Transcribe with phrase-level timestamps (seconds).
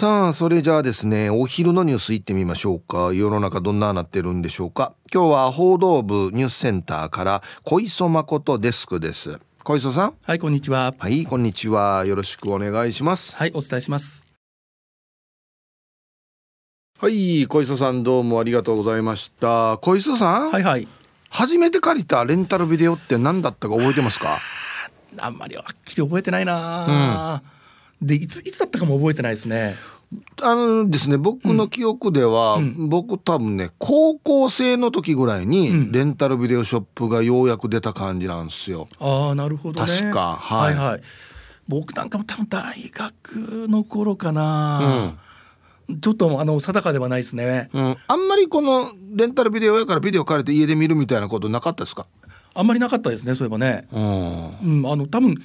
[0.00, 3.12] さあそれじゃあですねお昼のニュース行ってみましょうか。
[3.12, 4.94] 世の中どんななってるんでしょうか。
[5.12, 9.38] 今日は報道部ニュースセンターから小磯誠デスクです。
[9.62, 10.14] 小磯さん。
[10.22, 10.94] はいこんにちは。
[10.98, 12.06] はいこんにちは。
[12.06, 13.36] よろしくお願いします。
[13.36, 14.26] はいお伝えします。
[16.98, 19.76] はい小磯さんどうもありがとうございました。
[19.82, 20.88] 小磯さん、はいはい。
[21.28, 24.38] 初めて借りたレンタルビデオって何だったか覚えてますか？
[25.18, 27.42] あんまりはっきり覚えてないな、
[28.02, 29.76] でいついつだったかも覚えてないですね。
[30.42, 32.88] あのですね僕の記憶では、うん。
[32.88, 35.92] 僕多分ね高校生の時ぐらいにうん。
[35.92, 38.86] レンタルビデオショップがようやく出た感じなんですよ。
[38.98, 39.86] ああなるほどね。
[39.86, 40.36] 確か。
[40.40, 40.74] はい。
[40.74, 41.00] はいはい。
[41.68, 45.14] 僕なんかも多分大学の頃かな、
[46.00, 47.70] ちょっとあの定かではないですね。
[47.72, 52.08] うん、あんまりこのレンタルビデオやからビデオ借りて家で見るみたいなことなかったですか、
[52.54, 53.86] あんまりなかったですねそういえばね。
[53.92, 55.36] うん、うんあの多分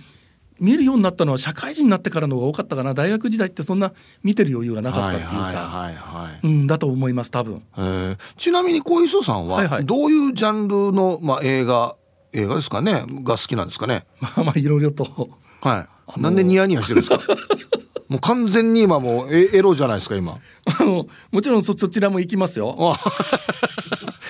[0.60, 2.94] 見るようになったのは社会人になってからの方が多かったかな。
[2.94, 3.92] 大学時代ってそんな
[4.24, 7.62] 見てる余裕がなかったっていうか、はいはいはい、うんだと思います多分。
[7.78, 7.82] え。
[7.82, 9.86] ーちなみに小磯さんはいははい。
[9.86, 11.96] どういうジャンルの、まあ、映画
[12.34, 13.06] 映画ですかね？
[13.24, 14.06] が好きなんですかね？
[14.22, 15.30] まあまあいろいろと。
[15.62, 17.24] はい、なんでニヤニヤしてるんですか？
[18.08, 20.38] もう完全に今もうエエロじゃないですか今。
[20.80, 22.76] あのもちろんそそちらも行きますよ。
[22.80, 23.00] あ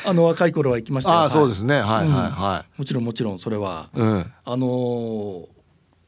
[0.08, 1.18] あの若い頃は行きましたよ。
[1.22, 1.76] あーそうではいすね。
[1.76, 4.32] はいはいはもちろんもちろんそれは、い、うん。
[4.46, 5.55] あのー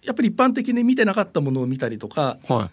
[0.07, 2.69] やっぱり一般的に見てなかったものを見たりとかはい。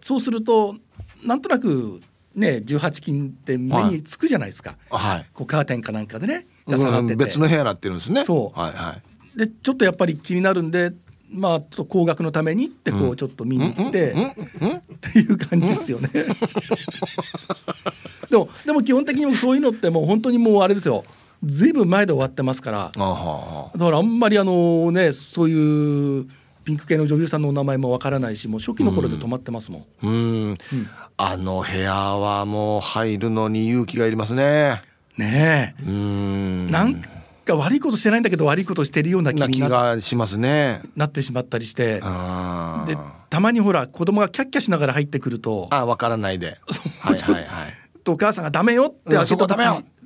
[0.00, 0.76] そうすると
[1.24, 2.00] なんとなく
[2.34, 5.26] ね18金って目につくじゃないですか、はい。
[5.34, 8.24] こうカーテンかなんかでねが下がってて、うん別の部屋になってるんですね。
[8.24, 8.58] そう。
[8.58, 8.96] はいは
[9.34, 9.38] い。
[9.38, 10.92] でちょっとやっぱり気になるんで
[11.30, 14.28] まあちょっと高額のためにってこうちょっと見に行って、うんうん
[14.76, 16.08] っていう感じですよね。
[18.30, 21.04] でもでも基本的にそういうのってもう本当にもうあれですよ。
[21.44, 22.92] ずいぶん前で終わってますから。
[22.92, 26.28] だからあんまりあのねそういう
[26.68, 29.86] ピンク系の女優さんのお名前もわからないしもう初期の頃で止まってますもん。
[30.02, 30.12] うん。
[30.50, 30.58] うん。
[31.16, 34.82] あの部屋はもう入るのに勇気がいりますね。
[35.16, 36.70] ねえ、うん。
[36.70, 37.00] なん
[37.46, 40.82] か悪いことしてないんだけど悪いことしてるような気にながしますね。
[40.94, 41.94] なってしまったりして。
[41.94, 42.98] で
[43.30, 46.58] たまにほら子供がキャッキャしながら入ってくるとあわからないで。
[47.00, 47.44] はいはいはい。
[48.04, 49.56] とお母さんが「ダメよ」ってうん開けた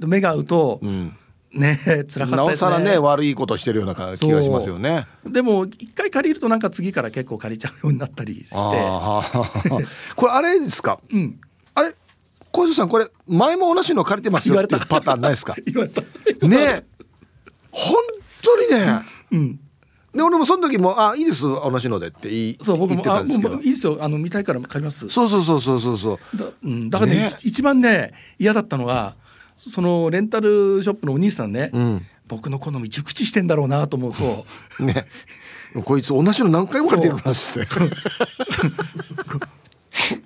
[0.07, 1.17] 目が合うとうん
[1.55, 2.37] ねえ辛かったね。
[2.37, 3.99] なおさらね悪いことしてるような気
[4.31, 5.07] がしますよね。
[5.27, 8.55] でも一回借りるとなんか次から結構借りちゃうようになったりして、
[10.17, 10.99] これあれですか？
[11.13, 11.41] うん、
[11.75, 11.95] あれ？
[12.51, 15.55] 小泉さんこれ前も同じの借りてますよっていうパターンないですか？
[15.67, 16.01] 言われた。
[16.47, 16.57] ね。
[16.59, 16.85] え
[17.71, 17.95] 本
[18.43, 19.01] 当にね。
[19.33, 19.61] うん、
[20.15, 23.97] で俺もその時も「あいいです同じので」って言いそう僕もあもういいですよ。
[24.01, 25.09] あの見たいから借ります。
[25.09, 26.37] そうそうそうそうそうそう。
[26.37, 27.27] だ,、うん、だからねね。
[27.29, 29.17] 一一番ね嫌だったのが
[29.71, 32.07] そのレンタルショップのお兄さんね、うん。
[32.27, 34.47] 僕の好み熟知してんだろうなと思うと
[34.85, 35.07] ね。
[35.85, 37.69] こいつ同じの何回も借りてるなっつって。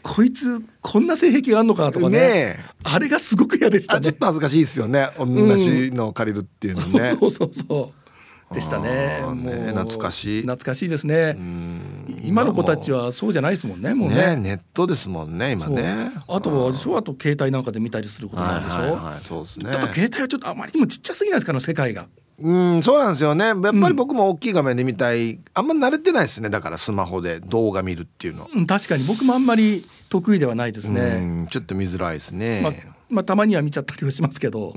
[0.03, 2.19] こいつこんな性癖があるのかとかね。
[2.19, 2.59] ねえ。
[2.85, 3.99] あれがすごく嫌でしたね。
[3.99, 4.15] あちょっ。
[4.15, 5.11] と恥ずかしいですよね。
[5.19, 5.27] 同
[5.57, 8.06] じのを借りるっていうのね、 そうそうそう
[8.53, 9.21] でしたね。
[9.23, 10.43] もうね懐かしい。
[10.43, 11.35] 懐かしいですね。
[11.37, 12.21] うん。
[12.23, 14.15] 今の子たちはそうじゃないですもんねもうね。
[14.15, 16.13] ねネットですもんね今ね。
[16.27, 16.37] そう。
[16.37, 19.71] あとはあれでしょあと携帯なんかで見たりすることもあるでしょ、はいはいはいそうですね。
[19.73, 22.07] ただ携帯はちょっとあまりにもちっちゃすぎないですかね世界が。
[22.39, 23.47] うんそうなんですよね。
[23.47, 29.05] やっぱり僕も大きい画面で見たい、あんま慣れてないですねだからスマホで動画見るっていうの、うん確かに。
[29.05, 32.73] 僕もあんまり得意ではないですうね、んちょっと見づらいですね、まあ、
[33.09, 34.75] まあたまには見ちゃったりはしますけど、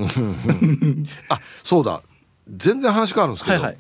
[1.28, 2.02] あそうだ
[2.56, 3.78] 全然話変わるんですけど、はいはい。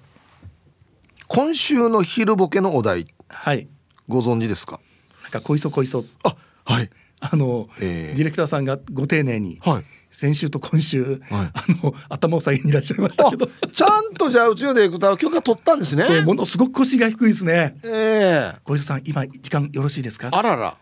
[1.27, 3.67] 今週の昼ボケのお題はい。
[4.07, 4.79] ご存知ですか？
[5.23, 6.05] なんかこいそこいそ。
[6.23, 6.35] あ
[6.65, 6.89] はい。
[7.21, 9.83] あの、ええディレクターさんがご丁寧に、はい。
[10.09, 11.19] 先週と今週、はい。
[11.29, 11.51] あ
[11.83, 13.47] の頭を下げにいらっしゃいましたあけど。
[13.47, 16.05] ちゃんとじゃあうちのディレクターは許可取ったんですね。
[16.21, 17.75] ものすごく腰が低いですね。
[17.83, 18.59] ええ。
[18.63, 20.29] 小磯さん今時間よろしいですか？
[20.31, 20.77] あらら。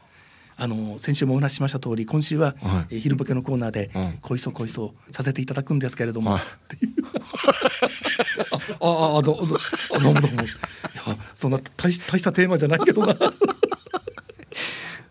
[0.60, 2.96] あの先週もお話ししました通り今週は、はい。
[2.96, 6.42] えー昼ボケのコーナーでうん「こいそこいそ」させていただくんですけれども、はい。
[6.42, 6.94] っていう
[8.82, 9.58] あああどどど
[9.96, 13.16] あどうもどうもいやそんな大し大したテーマじゃないけどな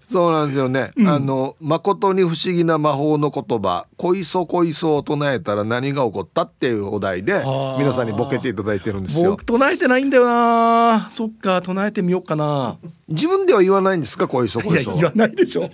[0.09, 7.43] そうなんですよね、うんあの誠に不思議な魔法の言葉「こいそこいそ」を唱えたら何が起こったっていうお題で
[7.79, 12.77] 皆さんにボケていただいてるんですよ僕唱えてないんだよなそっか唱えてみようかな
[13.09, 15.69] 自分では言わないんですかこいそいこいそや言わないでしょい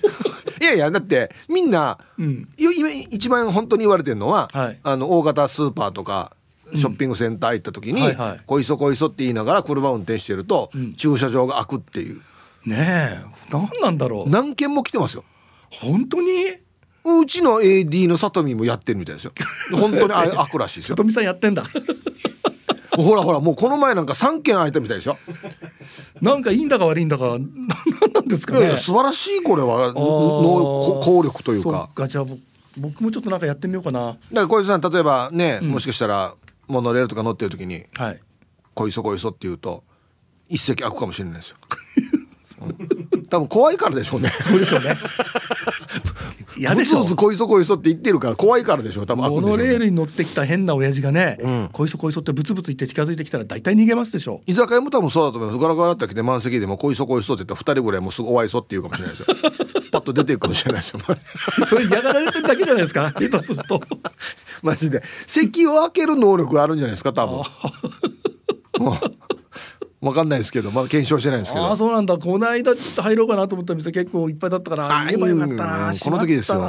[0.65, 6.33] やいやだってみんなうんい今一番本当に言われてるのは、はいあの大型スーパーとか
[6.75, 10.95] ショッピングセンター行った時にはいはい「こいそこいそ」って言いながら車を運転してると、うん。
[10.95, 12.21] 駐車場が開くっていう。
[12.67, 13.19] ねえ
[13.51, 14.31] 何なんだろう。
[14.31, 15.25] 何件も来てますよ。
[15.71, 16.31] 本当に？
[17.05, 19.33] うちの AD の里見もやってるみたいですよ。
[19.75, 20.97] 本当にあ開くらしいですよ。
[20.97, 21.65] 里見さんやってんだ。
[22.97, 25.19] ほらほらもうこの前なんか3件空いたみたいですよ。
[26.21, 27.49] なんかいいんだか悪いんだかなん
[28.15, 28.77] なんですかね。
[28.77, 29.89] 素晴らしいこれは。
[29.89, 32.41] のこ効力というそかじゃあ僕
[32.77, 34.07] 僕もちょっとなんかやってみようかな。
[34.07, 35.69] だから小泉さん例えばね、うん。
[35.71, 36.35] もしかしたら
[36.73, 38.21] モノレールとか乗ってる時にはい
[38.75, 39.85] 「こいそこいそ」って言うと
[40.49, 41.57] 一席空くかもしれないですよ。
[42.61, 43.19] う。
[43.19, 44.31] ん多分怖いからでしょうね。
[44.43, 44.99] そうでしょうね
[46.57, 47.01] 嫌でしょ。
[47.01, 49.03] ぶつぶつこいそこいそって言ってるから怖いからでしょ。
[49.03, 49.65] う多分開くんでしょうね。
[49.65, 51.69] モノレールに乗ってきた変な親父がね、うん。
[51.73, 54.43] こいそこいそってブツブツ言って近づいてきたら大体逃げますでしょ。
[54.47, 59.37] 居酒屋も多分そうだと思いますガラガラって来て満席でも「こいそこいそ」って言ったら2人ぐらいもうすぐお会いそって言うかもしれないですよ。
[59.93, 61.01] パッと出ていくかもしれないですよ。
[61.67, 63.11] それ嫌がられてるだけじゃないですか？
[63.13, 63.81] 下手すると。
[64.63, 65.03] マジで。
[65.27, 67.13] 席を開ける能力があるんじゃないですか？
[67.13, 67.41] 多分
[70.03, 71.65] 分かんないですけどまだ検証してないんですけど。
[71.65, 72.19] ああそうなんだ。
[72.19, 76.61] この間入ろうかなと思った店結構いっぱいだったからあ言えばよかったなうんこの時ですよ。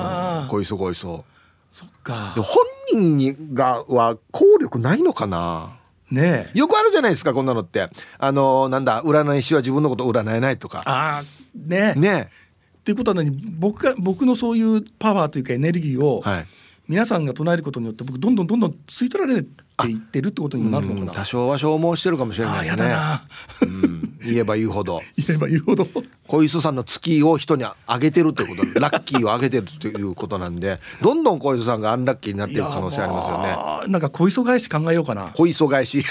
[0.49, 1.25] こいそこいそ
[1.69, 2.33] そっか。
[2.35, 5.77] で本人にがは効力ないのかな？
[6.11, 6.59] ねえ。
[6.59, 7.89] よくあるじゃないですかこんなのって。
[8.19, 10.83] あのなんだ占い師は自分のこと占えないとか。
[10.85, 11.23] ああ
[11.55, 11.99] ねえ。
[11.99, 12.29] ね
[12.77, 13.31] っていうことは何？
[13.31, 16.47] 僕が僕のそういうパワーというかエネルギーをはい
[16.93, 19.49] 皆さんが唱えることによって僕どんどんどんどん吸い取られて
[19.89, 23.23] いってるってことにもなるのかな、うん多少は消耗してるかもしれああやないですねだな。
[23.61, 25.01] うん言えば言うほど。
[25.17, 25.87] 言えば言うほど。
[26.27, 33.49] 小磯さんの月を人にあげてるってこと ラッキーをあげてるということなんでどんどん小磯さんがアンラッキーになっていく可能性ありますよね。
[33.81, 35.31] よねなんか小磯返し考えようかな。
[35.33, 36.05] 小磯返し。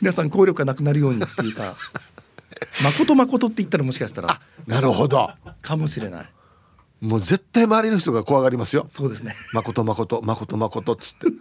[0.00, 1.76] 皆さん効力がなくなるようにっていうか
[2.82, 4.40] 誠誠って言ったらもしかしたら。
[4.66, 5.30] なるほど。
[5.60, 6.35] かもしれない
[7.00, 8.86] もう絶対周りの人が怖がりますよ。
[8.90, 9.34] そうですね。
[9.52, 11.26] 誠誠誠誠っつって。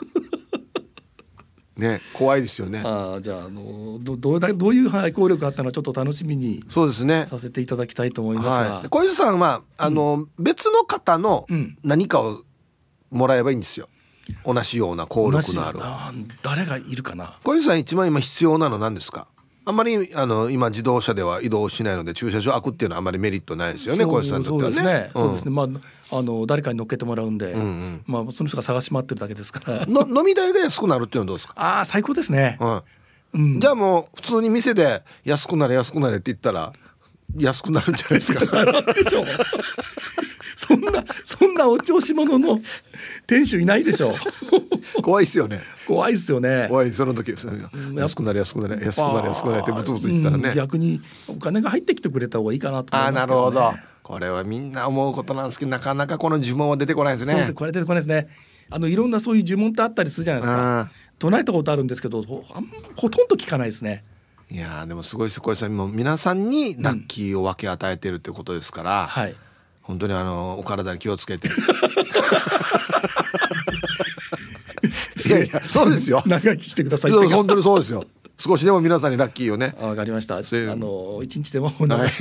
[1.77, 2.81] ね怖いですよね。
[2.85, 7.27] ああじゃああのどどうだどういうはい効力があったのかちょっと楽しみにそうですね。
[7.29, 11.77] させていただきたいと思いますが、はい、小泉さんはあの、別の方のうん。
[11.83, 12.43] 何かを
[13.11, 13.89] もらえばいいんですよ。
[14.45, 15.79] 同じような効力のある。
[16.41, 17.39] 誰がいるかな。
[17.43, 19.27] 小泉さん一番今必要なの何ですか？
[19.67, 24.83] あんまりあの今自動車では移動しないので駐車場開くっていうのはあんまりメリットないですよね小泉さんにとってはね。
[24.83, 25.51] そうですね、そうですね。
[25.51, 25.63] ねま
[26.12, 28.03] ああの誰かに乗っけてもらうんで、うんうん。
[28.06, 29.85] まあその人が探し回ってるだけですから。
[29.88, 32.83] の飲み代が安くなるっていうのはどうですか、ああ最高ですね、うん、
[33.33, 36.71] うん、じゃあもう普通に店で安くなれ安くなれって言ったら
[37.35, 38.45] 安くなるんじゃないですか？
[38.65, 39.25] なんでしょう
[40.55, 42.59] そんなそんなお調子者の
[43.27, 44.13] 店主いないでしょ。
[44.97, 45.59] う怖いですよね。
[45.87, 46.67] 怖いですよね。
[46.69, 47.53] 怖いその時ですよ
[47.95, 53.73] 安くなれ安くなれ安くなれ安くなれってブツブツ言ってたらね、うん逆にお金が入ってきてくれた方がいいかなと思ああいますね、なるほど。
[54.03, 57.51] これはみんな思うことなんですけどなかなかこの呪文は出てこないですね。
[57.53, 58.27] これ出てこないですね。
[58.69, 60.79] あのいろんなそういう呪文ってあったりするじゃないですか。
[60.81, 62.65] あ唱えたことあるんですけどほあん
[62.95, 64.03] ほとんど聞かないですね。
[64.51, 65.75] いやーでもすごいです小石さん。
[65.75, 69.35] もう皆さんにラッキーを分け与えてるってことですから、はい
[69.85, 71.47] 本当にあのお体に気をつけて。
[71.47, 71.51] い
[75.29, 76.23] やいやそうですよ。
[76.27, 77.11] 長生きしてください。
[77.11, 78.05] 本当にそうですよ。
[78.37, 79.75] 少しでも皆さんにラッキーをね。
[79.79, 80.37] あわかりました。
[80.37, 82.11] あの一日でも長く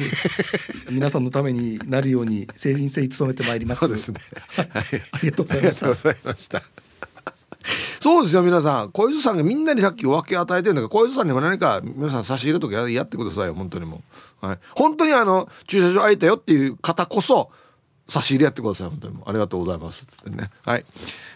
[0.91, 3.81] 皆さんのためになるように誠心誠意努めてまいります。
[3.81, 4.21] そうですね。
[4.57, 5.03] はい。
[5.13, 5.59] ありがとうござ
[6.11, 6.63] いました
[8.01, 8.91] そうですよ皆さん。
[8.91, 14.03] 小泉さんがみんなにラッキーを分け与えてるんだから小泉さんにも何か皆さん差し入れとかやってくださいよ本当にも
[14.43, 17.51] う、はい、本当にあの駐車場空いたよっていう方こそ
[18.07, 19.29] 差し入れやってください本当にもう。
[19.29, 20.05] ありがとうございます。
[20.07, 20.51] つってね。
[20.65, 20.85] はい、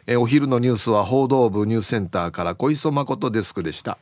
[0.07, 3.99] えーお昼のニュースは報道部ニュースセンターから小磯誠デスクでした。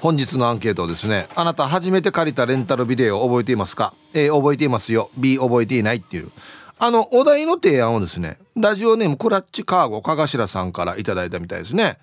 [0.00, 1.28] 本日のアンケートですね。
[1.34, 5.10] あなた初めて借りたレンタルビデオ覚えていますか？A 覚えていますよ。
[5.16, 6.30] B 覚えていないっていう。
[6.78, 11.98] あのお題の提案をですねラジオネームクラッチカーゴかがしらさんからいただいたみたいですね。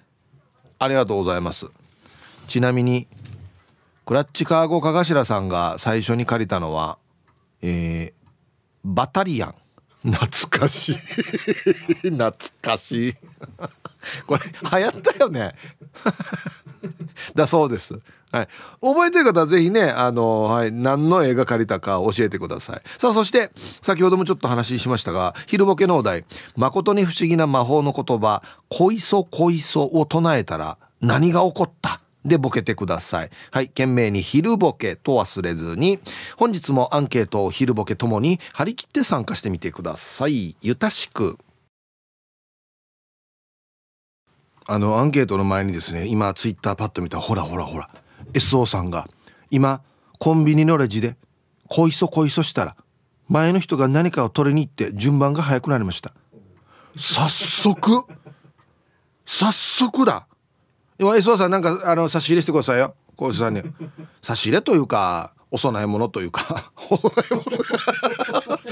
[0.80, 1.68] ありがとうございます。
[2.48, 3.08] ちなみに
[4.06, 6.98] クラッチカーゴかがしらさんが最初に借りたのは
[7.62, 8.14] えー、
[8.84, 9.56] バタリアン。
[10.04, 10.96] 懐かしい。
[12.10, 13.16] 懐かしい。
[14.26, 14.44] これ
[14.80, 15.56] 流行ったよね。
[17.36, 18.00] だそうです。
[18.32, 18.48] はい、
[18.82, 22.82] 覚えてる方はぜひね、あの、はい、何の映画借りたか教えてください。
[22.98, 26.24] さあ、そして、先ほどもちょっと話しましたが、昼ボケのお題、
[26.56, 32.02] 誠に不思議な魔法の言葉、恋そ恋そを唱えたら、何が起こった？
[32.24, 33.32] でボケてください。
[33.50, 36.00] はい、懸命に昼ボケと忘れずに、
[36.38, 40.56] 本日もアンケートを昼ボケともに張り切って参加してみてください。
[40.62, 41.40] ゆたしく。
[44.68, 47.90] あのアンケートの前にですね今ツイッターパッと見たらほらほらほら
[48.34, 49.08] SO さんが
[49.50, 49.82] 今
[50.20, 51.16] コンビニのレジで
[51.68, 52.76] 「こいそこいそ」したら
[53.28, 56.14] 前の人が何かを取りに行って順番が早くなりました。
[56.98, 58.04] 早速。
[59.26, 60.28] 早速だ。
[61.00, 62.94] 今 SO さんなんかあの差し入れしてくださいよ。
[63.16, 63.64] 小石さんに。
[64.22, 66.72] 差し入れというかお供え物というか。
[66.90, 67.42] お供え物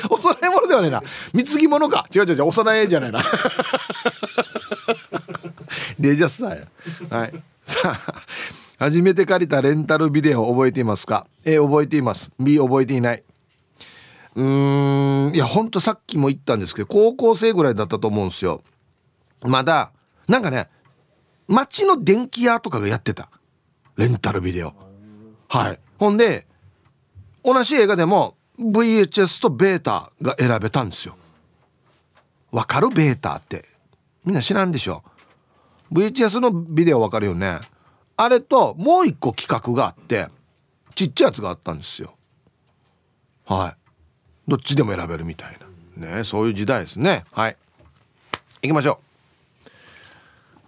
[0.10, 1.02] お供え物ではねえな。
[1.34, 2.06] 貢ぎ物か。
[2.14, 2.44] 違う違う違う。
[2.46, 3.22] お供えじゃないな。
[6.00, 6.68] デジャスターや。
[7.18, 7.44] はい。
[7.66, 8.19] さあ。
[8.80, 12.32] 初めて借りたレンタルビデオ覚えていますか？A 覚えています。
[12.40, 13.24] B 覚えていない。
[14.36, 18.64] うーんいやほんとさっきも言ったんですけど高校生ぐらいだったと思うんですよ。
[19.44, 19.92] まだ
[20.28, 20.70] なんかね
[21.48, 23.30] 街の電気屋とかがやってた。
[23.98, 24.74] レンタルビデオ。
[25.50, 25.80] はい。
[25.98, 26.48] ほんで
[27.44, 31.18] 同じ映画でも VHS とベータが選べたんですよ。
[32.52, 32.90] わかる？
[32.90, 33.66] ベータって。
[34.24, 35.04] みんな知らんでしょ。
[35.92, 37.60] VHS のビデオわかるよね。
[38.22, 40.28] あれともう一個企画があって
[40.94, 42.16] ちっちゃいやつがあったんですよ。
[43.46, 43.92] はい。
[44.46, 45.58] どっちでも選べるみたい
[45.96, 46.18] な。
[46.18, 47.24] ねそういう時代ですね。
[47.32, 47.56] はい。
[48.62, 49.00] 行きましょ
[49.66, 49.70] う。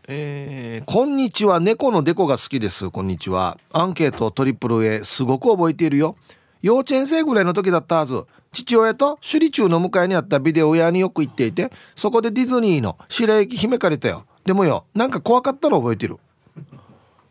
[0.08, 1.60] えー、こんにちは。
[1.60, 2.89] 猫のデコが好きです。
[2.89, 3.58] こんにちは。
[3.74, 6.15] アンケートトリプル A すごく覚えているよ。
[6.62, 8.24] 幼稚園生ぐらいの時だったはず。
[8.53, 14.25] 父親と首里中の向かいにあったビデオ屋によく行っていてそこでディズニーの白雪姫借りたよ。
[14.46, 16.17] でもよなんか怖かったの覚えてる。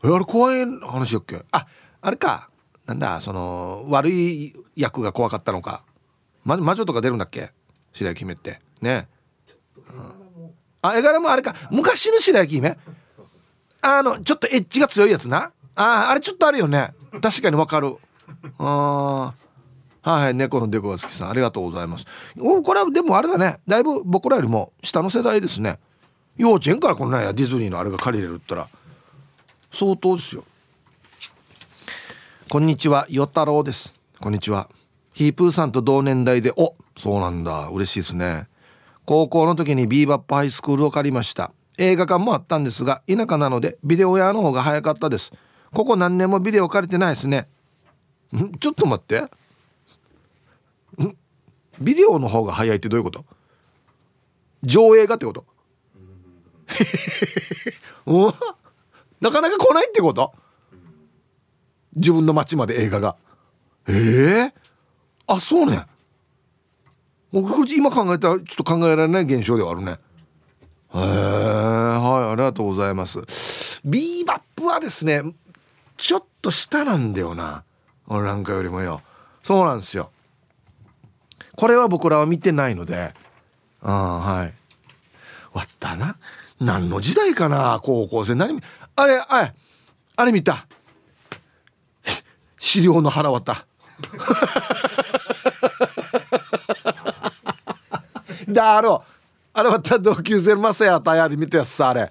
[0.02, 1.42] えあれ怖い話だっけ？
[1.52, 1.66] あ
[2.00, 2.49] あれか。
[2.87, 5.85] なんだその悪い役が怖かったのか、
[6.45, 7.52] ま、魔女とか出るんだっけ？
[7.92, 8.61] 白雪姫って。
[8.80, 9.09] ね、
[9.76, 10.50] うん、
[10.83, 11.54] あ絵柄もあれか。
[11.71, 12.78] 昔の白雪姫？
[13.83, 15.52] あのちょっとエッジが強いやつな？
[15.76, 16.92] ああれちょっとあるよね。
[17.23, 17.97] 確かにわかる。
[18.59, 19.35] あ
[20.02, 21.30] はい猫のデコが好きさん。
[21.30, 22.07] ありがとうございます。
[22.38, 23.59] おこれはでもあれだね。
[23.69, 25.78] だいぶ僕らよりも下の世代ですね。
[26.37, 28.69] 幼稚園からこのねディズニーのあれが借りれるったら
[29.73, 30.45] 相当ですよ。
[32.49, 33.95] こんにちはよ太郎です。
[34.21, 34.69] こんにちは。
[35.12, 37.69] ヒープーさんと同年代でおそうなんだ。
[37.69, 38.49] 嬉しいですね。
[39.05, 41.53] 高校の時にビーバップハイスクールを借りました。
[41.79, 45.33] 映画館もあったんですが田舎なのでビデオ屋の方が早かったです。
[45.73, 47.49] ここ何年もビデオ借りてないですね。
[48.35, 48.59] ん？
[48.59, 49.21] ちょっと待って。
[49.21, 51.17] ん？
[51.81, 53.25] ビデオの方が早いってどういうこと？
[54.65, 55.45] 上映がってこと？
[59.21, 60.33] なかなか来ないってこと？
[61.97, 63.17] 自分の街まで映画が。
[63.89, 64.53] ええー、
[65.27, 65.85] あそうね。
[67.33, 69.93] 僕今考えたらちょっと考えられない現象ではあるね。
[69.93, 73.21] へえはいありがとうございます。
[73.85, 75.23] ビーバップはですね
[75.97, 77.65] ちょっと下なんだよな。
[78.07, 79.03] 俺なんかよりもよ。
[79.43, 80.11] そうなんですよ。
[81.57, 83.15] これは僕らは見てないので。
[83.83, 84.55] あはい。
[85.52, 86.16] わったな。
[86.61, 88.35] 何の時代かな高校生。
[88.35, 88.61] 何
[88.97, 89.52] あれあれ
[90.16, 90.66] あれ見た。
[92.59, 93.64] 資料の腹渡
[98.49, 99.04] だろ
[99.52, 102.11] あれは同級生のマサヤタヤで見たやつさあれ。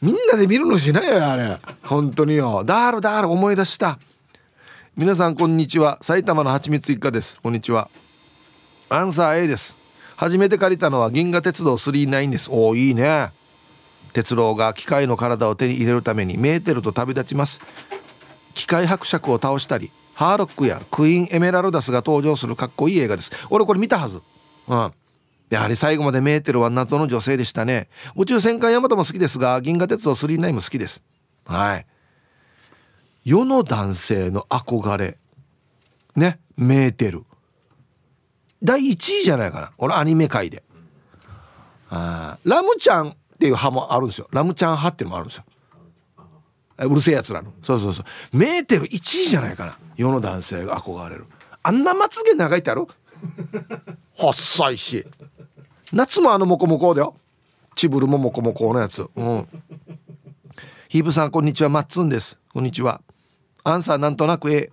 [0.00, 1.58] みんなで見るのしないよあれ。
[1.82, 2.62] 本当によ。
[2.64, 3.98] だーるだーる思い出した。
[4.96, 5.98] 皆さんこんにちは。
[6.02, 7.40] 埼玉のはちみつ一家です。
[7.42, 7.88] こんにちは。
[8.90, 9.83] アンサー A です。
[10.16, 12.50] 初めて借りたのは銀河鉄道39です。
[12.50, 13.32] おおいいね。
[14.12, 17.60] 鉄郎が機械の体を手に入れるためにメーテルと旅立ちます。
[18.54, 23.32] 機械伯爵を倒したりハーロックやクイーンエメラルダスが登場するかっこいい映画です。
[23.50, 24.22] 俺これ見たはず。
[24.68, 24.92] うん。
[25.50, 27.88] やはり最後までメーテルは謎の女性でしたね。
[28.16, 31.02] 宇宙戦艦ヤマトも好きですが銀河鉄道9も好きです。
[31.44, 31.86] はい。
[33.24, 35.18] 世の男性の憧れ。
[36.14, 36.38] ね。
[36.56, 37.24] メーテル
[38.62, 39.72] 第1位じゃないかな。
[39.78, 40.62] 俺アニメ界で。
[41.90, 44.28] あラムちゃんっていう派もあるんですよ。
[44.32, 45.44] ラムちゃん派っていうのもあるんですよ。
[46.78, 47.52] うるせえやつらの。
[47.62, 48.36] そうそうそう。
[48.36, 49.78] メーテル1位じゃないかな。
[49.96, 51.26] 世の男性が憧れる。
[51.62, 52.86] あんなまつげ長いってある？
[54.16, 55.06] 細いし。
[55.92, 57.14] 夏もあのモコモコだよ。
[57.76, 59.06] チブルもモコモコのやつ。
[59.14, 59.48] うん。
[60.88, 61.68] ヒープさんこんにちは。
[61.68, 62.38] マッツンです。
[62.52, 63.00] こんにちは。
[63.62, 64.70] アンサーなんとなく A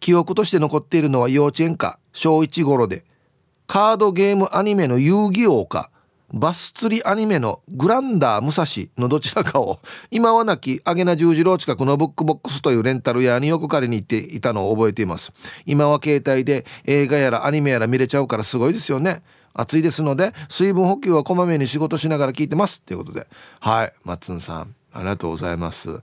[0.00, 3.04] 記憶として残っているのは幼稚園か小1頃で
[3.66, 5.90] カードゲームアニメの遊戯王か
[6.32, 15.32] バス釣りアニメのグランダー武蔵のどちらかを今はなきアゲナ十字路近くのブックボックスというレンタル屋によく借りに行っていたのを覚えています。
[15.64, 19.22] 今は携帯で映画やらアニメやら見れちゃうからすごいですよね。
[19.54, 22.82] 暑いですので水分補給はこまめに仕事しながら聞いてます。
[22.82, 23.26] ということで。
[23.60, 23.92] はい。
[24.04, 26.00] 松野さんありがとうございます。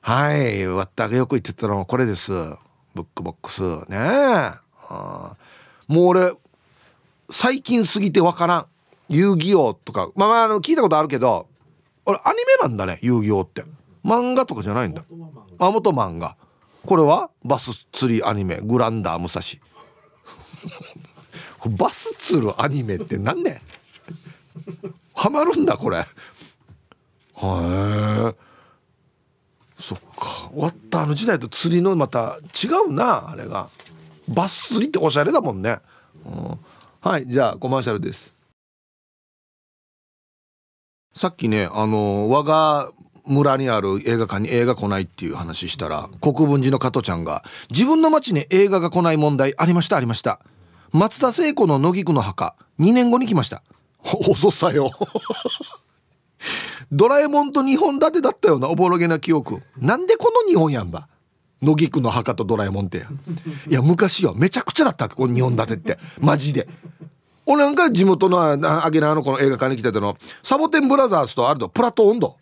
[0.00, 0.66] はい。
[0.68, 1.08] わった。
[1.08, 2.32] がよく言ってたのはこれです。
[2.94, 3.62] ブックボックス。
[3.90, 4.52] ねえ。
[4.90, 5.36] も
[6.02, 6.32] う俺
[7.30, 8.66] 最近過ぎてわからん。
[9.08, 10.10] 遊戯王とか。
[10.14, 11.48] まあまああの聞いたことあるけど
[12.06, 13.64] 俺アニメなんだね遊戯王って。
[14.04, 15.02] 漫画とかじゃないんだ。
[15.58, 16.36] あ元漫画。
[16.86, 17.30] これは？
[17.44, 18.60] バス釣りアニメ。
[18.62, 19.40] グランダー武蔵。
[21.78, 23.62] バス釣るアニメって何ね
[25.14, 25.98] ハマるんだこれ。
[25.98, 26.04] へ
[27.42, 28.34] え
[29.78, 30.50] そっか。
[30.52, 33.68] 終わったあの時代と釣りのまた違うなあれが。
[34.28, 35.78] バス釣りっておしゃれだもんね、
[36.24, 36.58] うん、
[37.00, 38.34] はいじゃあコマーシャルです。
[41.14, 42.90] さっきねあの我が
[43.26, 50.40] 村にある映画館に映画来ないっていう話したら国分寺の加トちゃんが自分の町に映画が来ない問題ありましたありました。
[50.92, 53.62] 松田聖子の乃木区の墓2年後に来ました。
[54.28, 54.90] 遅さよ。
[56.92, 59.62] ドラえもんと2本立てだったようなおぼろげな記憶。
[59.78, 61.08] なんでこの2本やんば。
[61.62, 63.06] 乃木区の墓とドラえもんって
[63.68, 64.34] いや昔よ。
[64.34, 65.98] めちゃくちゃだったこの2本立てって。
[66.20, 66.68] マジで。
[67.46, 70.16] 俺なんか地元のアゲナーのこの映画館に来てたの。
[70.42, 72.36] サボテンブラザーズとあるとプラト温度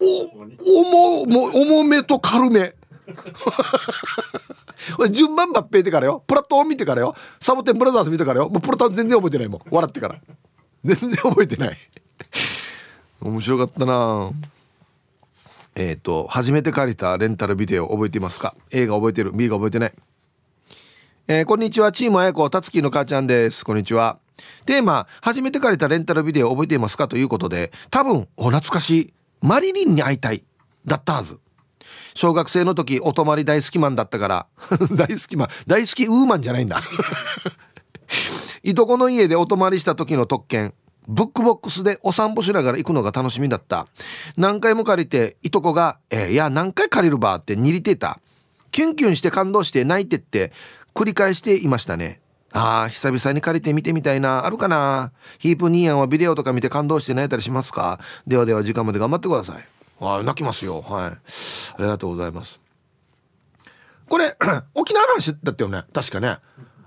[0.00, 2.74] お重も重めと軽め。
[5.10, 6.22] 順番抜兵てからよ。
[6.26, 7.14] プラトン見てからよ。
[7.40, 8.48] サボテンブラザーズ見てからよ。
[8.48, 9.60] もうプラトン全然覚えてないもん。
[9.70, 10.20] 笑ってから。
[10.84, 11.76] 全然覚えてない。
[13.20, 14.30] 面白かったな。
[15.76, 19.92] えっ、ー、と初めて借りたレンタルビデオ覚えていますか？A が覚えてる B が覚えてない。
[21.28, 21.92] えー、こんにちは。
[21.92, 23.64] チームあやこたつきの母ちゃんです。
[23.64, 24.18] こんにちは。
[24.66, 27.08] テーマ初めて借りたレンタルビデオ覚えていますか？
[27.08, 30.44] ということで多分お懐かしいマリリンに会いたい
[30.84, 31.38] だったはず。
[32.14, 34.46] 小学生の時お泊まり大好きマンだったから
[34.92, 36.80] 大好きマン大好きウーマンじゃないんだ。
[38.62, 40.74] いとこの家でお泊まりした時の特権。
[41.12, 43.86] ブックボックスでお散歩しながら行くのが楽しみだった。
[44.36, 48.20] 何回も借りていとこが「えー、いや何回借りるば」って握りてた。
[48.70, 50.52] キュンキュンして感動して泣いてって
[50.94, 52.20] 繰り返していましたね。
[52.52, 54.46] ああ久々に借りて見てみたいな。
[54.46, 55.10] あるかな？
[55.40, 57.98] ヒープニーヤンはビデオとか見て感動して泣いたりしますか？
[58.28, 59.66] ではでは時間まで頑張ってください。
[60.00, 60.80] あ泣きますよ。
[60.80, 61.10] はい。
[61.10, 61.18] あ
[61.78, 62.60] りがとうございます。
[64.08, 64.36] これ
[64.74, 65.82] 沖縄の話だったよね？
[65.92, 66.38] 確かね。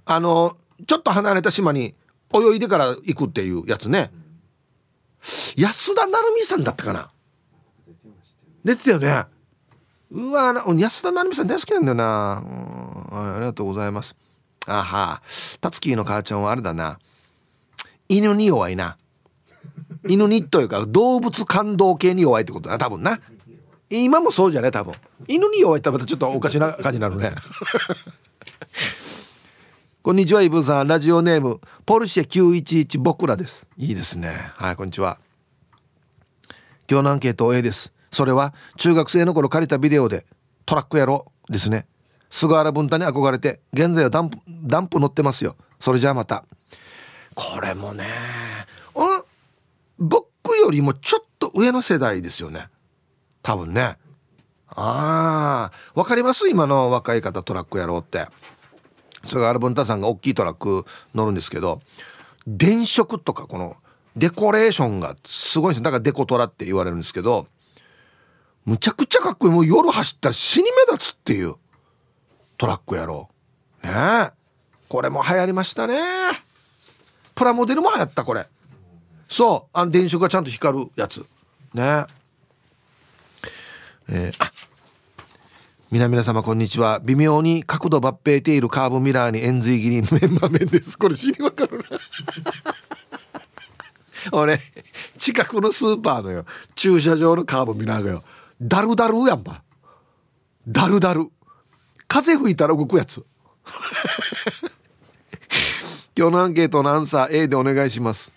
[0.06, 0.56] あの
[0.88, 1.96] ちょっと離れた島に
[2.34, 4.12] 泳いでから行くっていうやつね。
[5.56, 7.12] 安田成美さんだったかな。
[8.64, 9.26] 出てたよね。
[10.12, 12.44] うわ安田成美さん大好きなんだよな、
[13.12, 14.16] うん、ありがとうございます。
[14.66, 15.22] あは
[15.60, 17.00] タツキーの母ちゃんはあれだな。
[18.10, 18.98] 犬に弱いな。
[20.08, 23.20] 犬にというか動物感動系に弱いってことだ多分な。
[23.90, 24.94] 今もそうじゃない多分。
[25.28, 27.34] 犬に弱いってまたちょっとおかしな感じになるね。
[30.06, 30.88] こんにちはイブさん。
[30.90, 33.66] ラジオネームポルシェ911僕らです。
[33.78, 34.52] いいですね。
[34.56, 35.18] はいこんにちは。
[36.92, 37.94] 今日のアンケート A です。
[38.12, 40.26] それは中学生の頃借りたビデオで
[40.66, 41.88] トラック野郎ですね。
[42.30, 45.56] 菅原文太に憧れて現在はダンプダンプ乗ってますよ。
[45.80, 46.44] それじゃあまた。
[47.34, 48.04] これもね
[48.96, 49.24] うん
[50.06, 52.68] 僕よりもちょっと上の世代ですよね。
[53.42, 53.96] 多分ね。
[54.68, 56.50] ああわかります？
[56.50, 58.28] 今の若い方トラックやろうって
[59.24, 61.82] 菅原文太さんが大きいトラック乗るんですけど
[62.46, 63.78] 電飾とかこの
[64.16, 65.84] デコレーションがすごいんですよ。
[65.84, 67.48] だからデコトラって言われるんですけど
[68.66, 69.54] むちゃくちゃかっこいい。
[69.54, 71.56] もう夜走ったら死に目立つっていう
[72.58, 73.30] トラックやろ
[73.84, 73.88] う。
[73.88, 74.32] ねえ。
[74.88, 75.98] これも流行りましたね。
[77.36, 78.46] プラモデルも流行ったこれ。
[79.28, 79.70] そう。
[79.74, 81.26] あの電飾がちゃんと光るやつ。
[81.74, 82.06] ね
[84.08, 84.52] えー、あ
[85.94, 87.00] 皆々様こんにちは。
[87.04, 90.98] 微妙に角度抜兵ているカーブミラーに円髄切りメンマ麺です。
[90.98, 91.84] これ死にわかるな。
[94.34, 94.60] 俺
[95.20, 96.48] 近くのスーパーのよ。
[96.74, 98.24] 駐車場のカーブミラーがよ。
[98.60, 99.62] ダルダルやんば。
[100.68, 101.30] ダルダル。
[102.08, 103.22] 風吹いたら動くやつ。
[106.18, 108.34] 今日のアンケートのアンサー A でお願いします。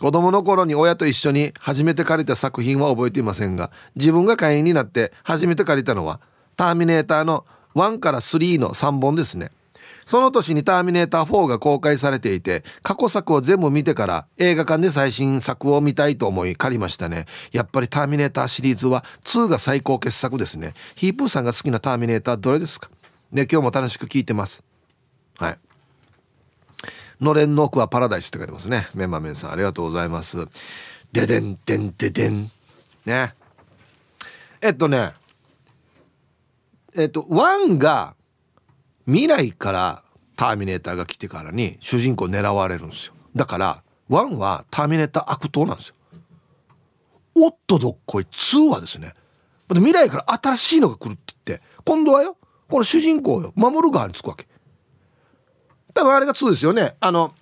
[0.00, 6.18] 子供の頃に親と一緒に初めて借りた作品は覚えていませんが自分が会員になって初めて借りたのは
[6.60, 9.50] 「ターミネーター」の1から3の3本ですね。
[10.04, 17.24] その年に「ターミネーター4」が公開されていて過去作を全部見てから映画館で最新作を見たいと思い借りましたね。
[17.52, 20.74] やっぱり「ターミネーター」シリーズは2が最高傑作ですね。
[20.96, 22.90] ヒープーさんが好きな「ターミネーター」どれですか？
[23.32, 24.62] で今日も楽しく聞いてます。
[25.38, 25.58] はい。
[27.22, 28.86] のれんの奥はパラダイスって書いてますね。
[28.94, 30.46] メンマメンさんありがとうございます。
[31.10, 32.50] ででんでんででん
[33.06, 33.34] ね。
[34.60, 35.14] えっとね
[36.96, 38.14] えっと1が
[39.06, 40.02] 未来から
[40.36, 43.14] ターミネーターが来てからに主人公狙われるんですよ。
[43.34, 45.94] だから1はターミネーター悪党なんですよ。
[47.36, 49.14] おっとどっこい2はですね。
[49.68, 52.36] 未来から新しいのが来るって言って今度はよ
[52.68, 54.46] この主人公よ守る側につくわけ。
[55.94, 56.96] 多分あれが2ですよね。
[57.00, 57.34] あの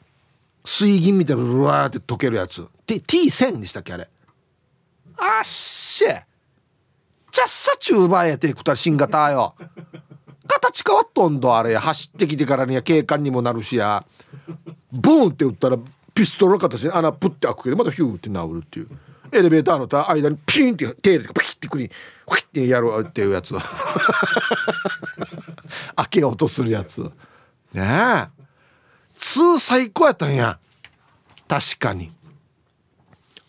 [0.65, 2.67] 水銀みたいなうわーって溶けるやつ。
[2.87, 4.09] T1000 でしたっけあれ。
[5.17, 6.28] あっしゃ。
[7.39, 9.55] ちゃっさチューバーやてくた新型よ。
[10.49, 11.77] 形変わっとんどあれ。
[11.77, 14.05] 走ってきてからには警官にもなるしや。
[14.91, 15.79] ボンって打ったら
[16.13, 18.89] ピストルの形で穴プッて開くけどまたヒューって治るっていう。
[19.31, 21.89] エレベーターの間にピーンって手入れてピキッてくり
[22.29, 23.55] フィッてやるっていうやつ。
[25.95, 27.03] 開けようとするやつ。
[27.73, 28.27] ねえ。
[29.17, 30.59] 2最高やったんや。
[31.47, 32.11] 確かに。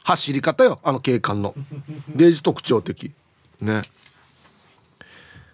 [0.03, 1.55] 走り方よあの警官の。
[2.15, 3.13] レジ特徴的
[3.61, 3.81] ね。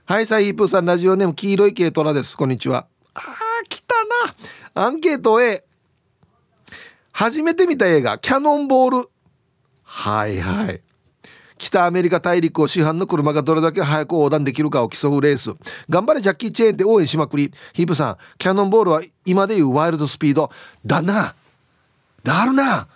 [0.06, 2.38] はいサイープーさんラジオネーム黄色い軽トラです。
[2.38, 2.88] こんにちは。
[3.16, 3.96] あー来た
[4.76, 4.86] な。
[4.86, 5.64] アンケート A
[7.12, 9.10] 初めて見た映画キャノンボール。
[9.84, 10.82] はいはい。
[11.58, 15.54] 北アメリカ大陸を市販の車がどれだけ早く横断できるかを競うレース。
[15.90, 17.52] 頑張れジャッキー・チェーンって応援しまくり。
[17.74, 20.52] ヒープさんキャノンボールは今でいうワイルドスピード。
[20.86, 21.34] だな。
[22.24, 22.88] だるな。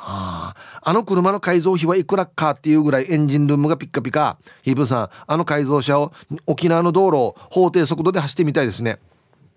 [0.00, 4.38] はあ、あの車の改造費はいくらかっていうぐらいエンジンルームがピッカピカ。
[4.62, 6.12] ヒープさんあの改造車を
[6.46, 9.00] 沖縄の道路を法定速度で走ってみたいですね、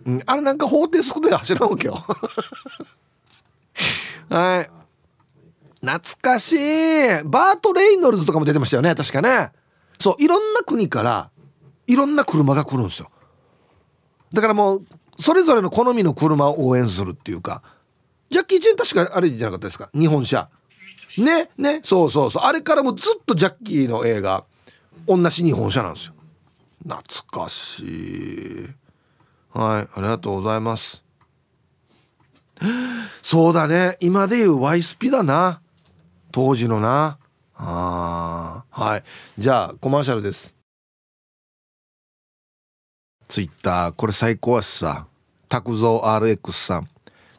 [0.06, 2.04] うん、あれなんか法定速度で走らんわけよ。
[4.30, 4.70] はい。
[5.86, 6.58] 懐かしい。
[7.24, 9.52] バート・レイノルズとかも出てましたよね確かね。
[10.00, 11.30] そういろんな国から
[11.86, 13.12] いろんな車が来るんですよ。
[14.34, 14.86] だからもう
[15.20, 17.62] それぞれの好みの車を応援するっていうか。
[18.32, 19.90] ジャッキー・チェン確かあれじゃなかったですか？
[19.94, 20.50] 日本車。
[21.18, 21.82] ねね。
[21.84, 22.44] そうそうそう。
[22.44, 24.46] あれからもずっとジャッキーの映画
[25.08, 26.14] 同じ日本車なんですよ。
[26.88, 28.70] 懐かしい。
[29.54, 31.04] はいありがとうございます。
[33.22, 33.98] そうだね。
[34.00, 35.62] 今でいうワイスピだな。
[36.32, 37.18] 当時のな。
[37.56, 39.04] ああはい。
[39.38, 40.56] じゃあコマーシャルです。
[43.28, 43.92] ツイッター。
[43.92, 45.08] これ最高やしさ。
[45.50, 46.88] 拓蔵 RX さん。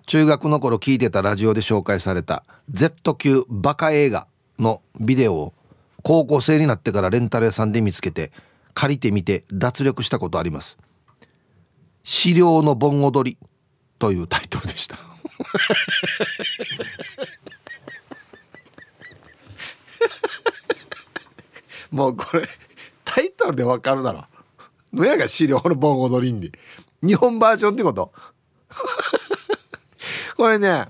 [0.07, 4.27] 中学の頃聞いてたラジオで紹介された Z 級バカ映画
[4.59, 5.55] のビデオを
[6.03, 8.33] 高校生になってからレンタル屋さんで見つけて
[8.75, 10.77] 借りてみて脱力したことあります。
[12.03, 13.39] 資料の盆踊り
[13.99, 14.99] というタイトルでした。
[21.93, 22.49] もうこれ
[23.05, 24.25] タイトルでわかるだろ。
[24.93, 26.51] 野やが資料の盆踊りんで
[27.03, 28.13] 日本バージョンってこと。
[30.43, 30.89] これね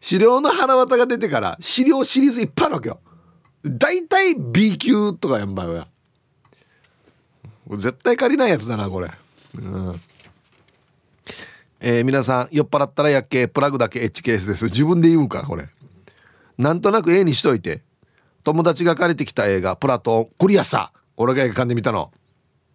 [0.00, 3.00] 資料の腹渡が出てから資料シリーズいっぱいあるわけよ。
[3.64, 5.88] 大体 B 級とかやんばよや
[7.70, 9.10] 絶対借りないやつだなこれ。
[9.54, 10.00] うん。
[11.80, 14.66] えー、皆さん酔っ払ったらやっけプラグだけ H ケースです。
[14.66, 15.66] 自分で言うんかこれ。
[16.58, 17.80] なんとなく A にしといて。
[18.44, 22.12] 友達が借りてきた映画「プラトン」クリアさ俺が映画館で見たの。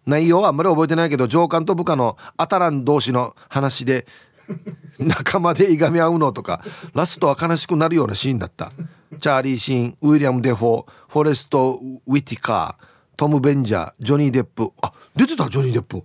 [0.04, 4.06] 内容はあんまり覚えてないけど上官と部下のアタラン同士の話で
[4.98, 6.62] 仲間でいがみ合うのとか
[6.94, 8.72] ラストは悲しくなるようなシーンだった。
[9.20, 12.84] チャーリー・シーンウィリアム・デフォーフォレスト・ウィティカー
[13.16, 14.70] トム・ベンジャージョニー・デップ。
[14.82, 16.02] あ出てたジョニー・デップ。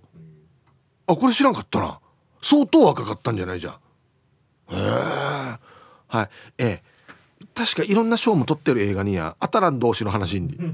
[1.06, 1.98] あこれ知らんかったな。
[2.42, 3.72] 相当若かったんじゃないじゃん。
[3.72, 3.76] へ
[4.72, 5.58] え
[6.08, 6.28] はい。
[6.58, 6.82] ええ。
[7.54, 10.56] 確かいろんな賞も取ってる映画にやアタラン同士の話に。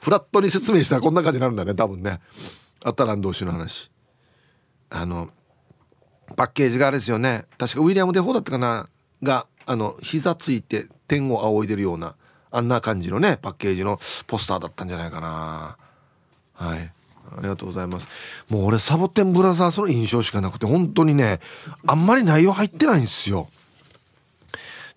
[0.00, 2.20] フラットに説明したらこんな感じになるんだね多分ね。
[2.84, 3.90] アタラン同士の話。
[4.90, 5.30] あの
[6.36, 7.46] パッケージがあれですよね。
[7.58, 8.86] 確かウィリアム・デフォーだったかな？
[9.22, 12.14] があの膝ついて天を仰いでるような
[12.50, 15.76] あんな感じのねパッケージのポスターだったんじゃないかな。
[16.52, 16.92] はい。
[17.36, 18.08] ありがとうございます。
[18.48, 21.40] もう俺サボテンブラザーズの印象しかなくて本当にね
[21.86, 23.48] あんまり内容入ってないんですよ。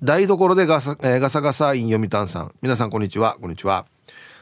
[0.04, 2.54] 台所でガサ,、えー、ガサガサイン読谷さん。
[2.62, 3.38] 皆さんこんにちは。
[3.42, 3.86] こんにちは。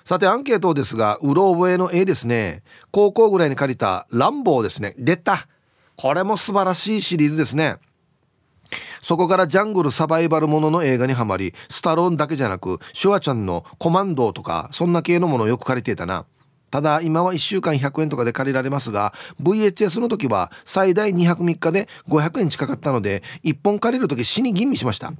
[0.06, 2.62] さてアンケートですがうろ覚えの絵ですね。
[2.92, 4.94] 高校ぐらいに借りたランボーですね。
[5.00, 5.48] 出た。
[5.96, 7.78] これも素晴らしいシリーズですね。
[9.02, 16.26] そこからジャングルサバイバルものの映画にはまりスタローンだけじゃなくシュワちゃんのコマンドとかそんな系のものをよく借りていたな。
[16.70, 25.14] ただ今は1週間100円とかで借りられますが VHS の時は最大2泊3日で500円近かったので1本借りる時死に吟味しました。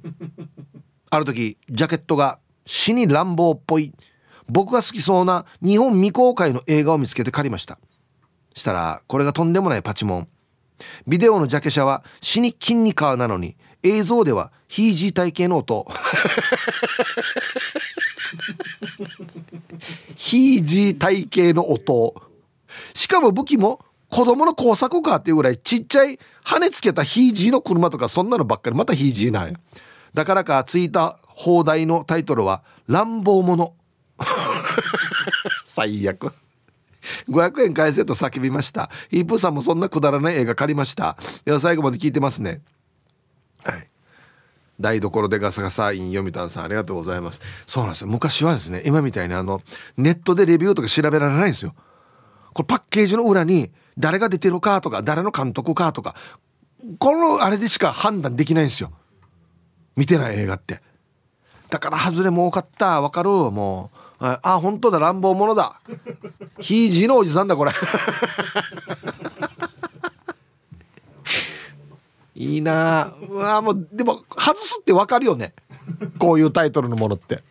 [1.10, 3.92] ある時ジャケットが死に乱暴っぽい。
[4.48, 7.78] 僕が好きそうな日本未公開の映画を見つけて借りました。
[8.54, 10.28] したらこれがとんでもないパチモン。
[11.06, 15.86] ビデオのジャケ写は死に筋肉なのに映像ではヒージー体系の音。
[20.16, 22.14] ヒージー体系の音。
[22.94, 29.58] しかも武器も子供の工作かっていうぐらいちっちゃい羽つけたヒージーの車とかそんなのばっかりまたヒージーなんや。
[30.14, 33.72] だからかついた放題のタイトルは「乱暴者」
[35.76, 36.32] 最悪。
[37.28, 38.90] 500円返せと叫びました。
[39.10, 41.18] ヒープーさんもそんなくだらない映画借りました。
[41.44, 42.62] では最後まで聞いてますね。
[43.62, 43.88] はい。
[44.80, 47.42] 台所でガサガサイン読谷さんありがとうございます。
[47.66, 48.08] そうなんですよ。
[48.08, 49.60] 昔はですね今みたいにあの
[49.98, 51.74] ネットでレビューとか調べられないんですよ。
[52.54, 56.14] これパッケージの裏に誰が出てるかとか誰の監督かとか
[56.98, 58.92] このあれでしか判断できないんですよ。
[59.94, 60.80] 見てない映画って。
[61.68, 63.02] だから外れも多かった。
[63.02, 63.28] わかる。
[63.28, 64.98] もうあ本当だ。
[64.98, 65.80] 乱暴者だ。
[66.58, 67.72] ヒージーのおじさんだこれ。
[72.34, 73.14] いいな。
[73.28, 75.54] うわもうでも外すってわかるよね。
[76.18, 77.42] こういうタイトルのものって。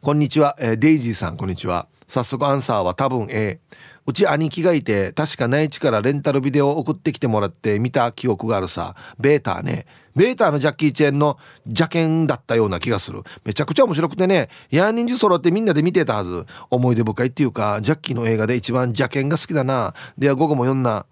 [0.00, 1.88] こんにちは、えー、デイジーさんこんにちは。
[2.06, 3.58] 早速アンサーは多分 A
[4.06, 8.94] うち兄貴がいて確か内地からレンタルビデオを送ってきてもらって見た記憶があるさ。
[9.18, 9.86] ベータね。
[10.18, 13.22] ベータのジャッキー・チェンの邪剣だったような気がする。
[13.44, 14.48] めちゃくちゃ面白くてね。
[14.70, 16.44] ヤーニンジ揃ってみんなで見てたはず。
[16.70, 19.94] 思い出深いっていうかジャッキーの映画で一番邪剣が好きだな。
[20.18, 21.06] では午後も読んな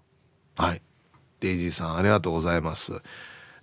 [0.55, 0.81] はい。
[1.39, 2.93] デイジーさんありがとうございます。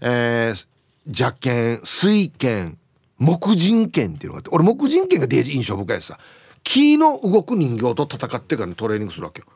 [0.00, 0.66] えー、
[1.06, 2.78] 邪剣水剣
[3.18, 4.48] 木人剣っていうのがあって。
[4.50, 6.18] 俺木人剣がデイジー印象深いですさ
[6.62, 9.46] 木の動く人形と戦ってからトレーニングするわけよ。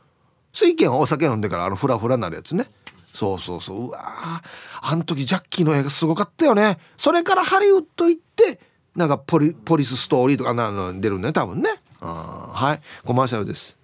[0.53, 2.67] 水拳はお酒飲んでからあのフラフラになるやつね。
[3.13, 3.87] そうそうそう。
[3.87, 4.43] うわ
[4.81, 6.79] あの時ジャッキーの映画すごかったよね。
[6.97, 8.61] それからハリウッド行って
[8.95, 11.71] なんかポリポリスストーリーとかなの出るね多分ね。
[12.01, 13.07] はい。
[13.07, 13.77] コマーシャルです。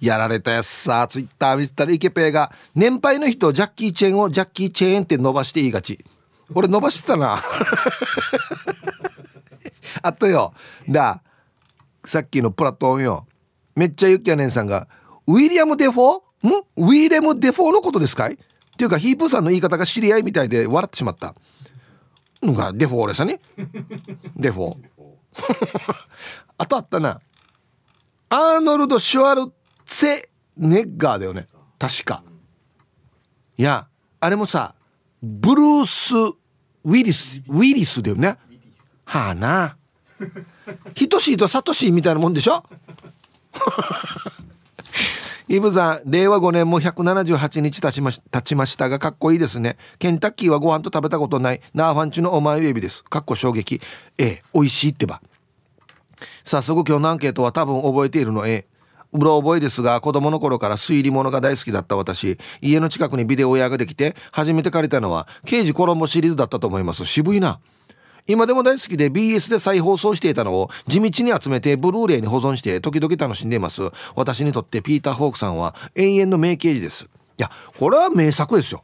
[0.00, 1.06] やられたやつさ。
[1.08, 6.04] ツイッター見てたらイケペイが年配の人ジャッキーチェーンをジャッキーチェーンって伸ばして言いがち。
[6.54, 7.42] 俺伸ばしてたな。
[10.02, 10.52] あとよ。
[10.88, 11.22] だ。
[12.04, 13.26] さっきのプラトンよ。
[13.74, 14.88] めっちゃユッキャネンさんが
[15.26, 16.64] ウィリアム・デフォーん？
[16.76, 18.34] ウィレム・デフォーのことですかい？
[18.34, 18.36] っ
[18.76, 21.34] ていうかヒープーさんの言い方が知り合いみたいで笑ってしまった。
[22.42, 23.40] のがデフォーレさね。
[24.36, 24.76] デフォー
[26.58, 27.20] あとあったな。
[28.28, 29.52] アーノルド・シュワル
[29.84, 30.22] ツェ
[30.56, 31.46] ネッガーだよね。
[31.78, 32.22] 確か。
[33.56, 33.88] いや
[34.20, 34.74] あれもさ
[35.22, 36.14] ブルース・
[36.84, 38.36] ウィリスウィリスだよね。
[39.04, 39.76] はあな。
[40.94, 42.62] ヒトシーとサトシーみたいなもんでしょ？
[45.48, 49.76] イブさん令和5年も178日経ちまし経ちましたがかっこいいですね。
[49.98, 51.60] ケンタッキーはご飯と食べたことない。
[51.74, 53.04] ナーファンチュのお前ウエビです。
[53.04, 53.80] かっこ衝撃。
[54.18, 55.20] ええ美味しいってば。
[56.44, 58.46] 早速今日のアンケートは多分覚えているの。
[58.46, 58.66] A
[59.12, 62.38] うろ覚えですが子供の頃から推理物が大好きだった私。
[62.60, 67.04] 家の近くにビデオ屋ができて初めて借りたのは刑事コロンボシリーズだったと思います。
[67.04, 67.60] 渋いな。
[68.26, 73.82] 今でも大好きで BS で再放送していたのを地道に集めてブルーレイに保存して時々楽しんでいます。
[74.14, 77.04] 私にとってピーター・ホークさんは永遠の名刑事です。
[77.04, 77.08] い
[77.38, 78.82] やこれは名作ですよ。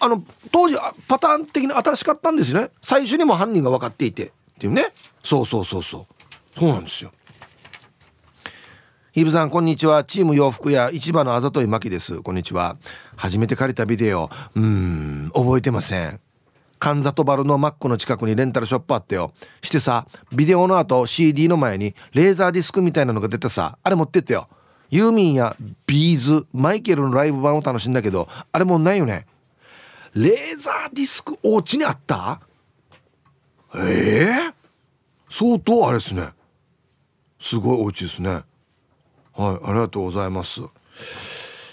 [0.00, 2.70] あの当時パターン的に新しかったんですよね。
[2.82, 4.26] 最初にも犯人が分かっていて。
[4.26, 4.92] っていうね。
[5.22, 6.06] そうそうそうそ
[6.56, 6.58] う。
[6.58, 7.12] そうなんですよ。
[9.12, 10.04] ヒブさんこんにちは。
[10.04, 12.20] チーム洋服屋市場のあざといまきです。
[12.22, 12.76] こんにちは。
[13.14, 14.30] 初めて借りたビデオ。
[14.56, 16.20] うん覚えてません。
[16.82, 19.32] 神里バルのマックの近くにレンタルショップあってよ。
[19.62, 24.48] してさビデオの後 CD の前にレーザーディスクみたいなのが出てさあれ持ってってよ。
[24.90, 29.26] ユーミンやビーズマイケルのライブ版を楽しんだけどあれもないよね。
[30.14, 32.40] レーザーディスクお家にあった？
[33.76, 34.52] ええー、
[35.30, 36.30] 相当あれですね。
[37.40, 38.30] すごいお家ですね。
[38.30, 38.42] はい
[39.36, 40.62] ありがとうございます。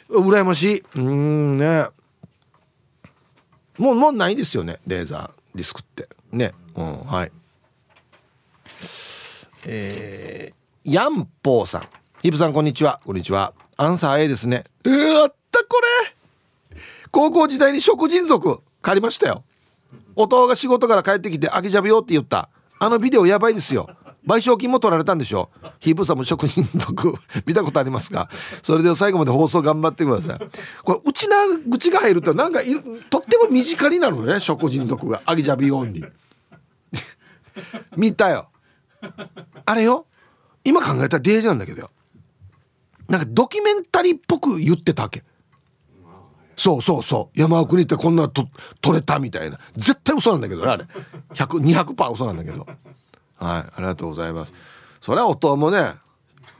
[0.08, 0.84] 羨ましい。
[0.98, 1.88] うんね。
[3.80, 6.08] もうもうないですよねレーザーディスクって。
[6.32, 6.54] ね。
[6.76, 7.32] うんはい。
[9.66, 11.88] えー、ヤンポーさん。
[12.22, 13.00] ヒブさんこんにちは。
[13.06, 13.54] こんにちは。
[13.78, 14.66] アンサー A ですね。
[14.86, 15.82] えー、あったこ
[16.72, 16.78] れ。
[17.12, 19.44] 高校時代に食人族借りましたよ。
[20.16, 22.50] 弟が仕事から帰ってきて「あげちゃうよ」って言った。
[22.80, 23.90] あのビデオやばいですよ。
[24.30, 25.50] 賠償金も取られたんでしょ？
[25.64, 27.16] うヒープさんも職人族
[27.48, 28.30] 見たことありますか？
[28.62, 30.40] それでは最後まで放送頑張ってください。
[30.84, 31.36] これうちな
[31.70, 32.60] 口が入るとなんか
[33.10, 35.24] とっても身近になるのね職人族が。
[35.26, 36.06] アギジャビオンに。
[37.98, 38.50] 見たよ。
[39.66, 40.06] あれよ？
[40.64, 41.90] 今考えたらデージなんだけどよ。
[43.08, 45.24] なんかドキュメンタリーっぽく言ってたわけ。
[46.56, 47.40] そうそうそう。
[47.40, 48.48] 山奥に行ってこんなと
[48.82, 49.58] 取れたみたいな。
[49.78, 50.86] 絶対嘘なんだけどねあれ。
[51.34, 52.68] 100200%嘘なんだけど。
[53.40, 54.54] はいありがとうございます。
[55.02, 55.96] それは夫もね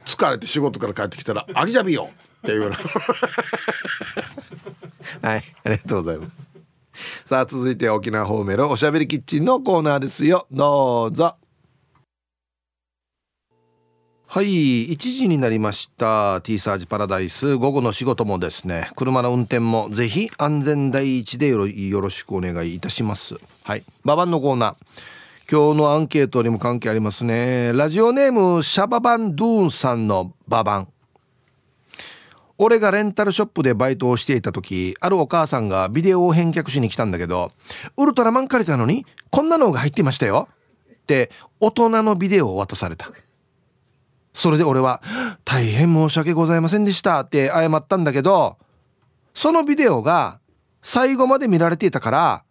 [0.04, 2.10] 疲れて仕事から帰ってきたら「あぎじゃびよ!」
[2.42, 2.76] っていうな。
[5.22, 6.50] はいありがとうございます。
[7.24, 10.46] さあ続いて沖縄方面のおしゃべりキッチンのコーナーですよ。
[10.50, 11.36] どうぞ。
[14.26, 16.40] はい1時になりました。
[16.42, 17.56] T サージパラダイス。
[17.56, 23.40] 午後の仕事もですね車の運転もぜひ安全第一でよろしくお願いいたします。
[23.64, 24.76] はいババンのコーナー。
[25.52, 27.72] 今日のアンケートにも関係ありますね。
[27.74, 30.88] ラジオネームシャババンドゥーンさんのババン。
[32.56, 37.50] 俺がレンタルショップでバイトをしていた時あるお母さんがビデオを返却しに来たんだけど
[37.96, 40.48] ウルトラマン借りたのにこんなのが入ってましたよ。
[40.88, 43.10] って大人のビデオを渡された。
[44.32, 45.02] それで俺は
[45.44, 47.22] 大変申し訳ございませんでした。
[47.22, 48.56] って謝ったんだけど
[49.34, 50.38] そのビデオが
[50.80, 52.44] 最後まで見られていたから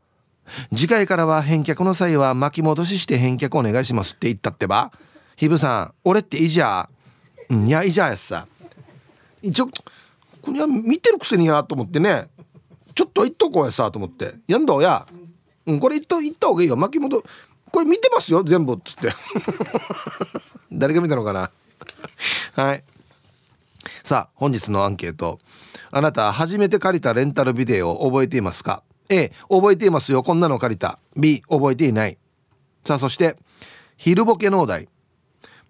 [0.71, 4.91] 次回からは返却の際は巻き戻しして返却お願いしますって言ったってば。
[5.35, 6.89] ヒブさん俺っていいじゃ
[7.49, 7.67] ん。
[7.67, 8.47] いやいいじゃんやさ。
[9.41, 9.67] 一応
[10.41, 12.27] これは見てるくせにやと思ってね。
[12.93, 14.35] ちょっと言っとこうやさと思って。
[14.47, 15.07] やんどうや、
[15.65, 16.75] うん、これ言っと言った方がいいよ。
[16.75, 17.23] 巻本
[17.71, 19.13] これ見てますよ全部っつって。
[20.71, 21.51] 誰が見たのかな。
[22.55, 22.83] はい。
[24.03, 25.39] さあ本日のアンケート。
[25.91, 28.83] あなた初めて借りたレンタルビデオを覚えていますか？
[29.09, 30.23] A 覚えていますよ。
[30.23, 30.99] こんなの借りた。
[31.17, 32.17] B 覚えていない。
[32.85, 33.35] さあそして
[33.97, 34.87] 昼ボケのお題。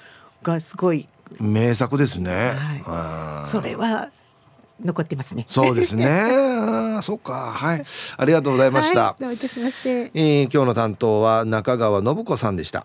[0.43, 1.09] がすごい
[1.41, 2.53] 名作ですね、
[2.85, 4.11] はい、それは
[4.85, 5.47] 残ってますね。
[5.49, 6.07] そうですね。
[6.99, 7.53] あそっか。
[7.53, 7.85] はい。
[8.17, 9.01] ありがとうございました。
[9.01, 10.11] はい、どういたしまして。
[10.15, 12.85] えー、今日の担当は中川信子さんでした。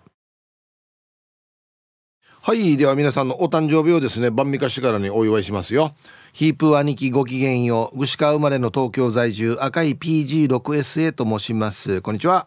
[2.48, 2.78] はい。
[2.78, 5.92] では皆さんのお誕生日をですね、晩味化しからにお祝いしますよ。
[6.32, 7.98] ヒープ兄貴ごきげんよう。
[7.98, 12.00] 具志川生まれの東京在住、赤い PG6SA と申します。
[12.00, 12.46] こんにちは。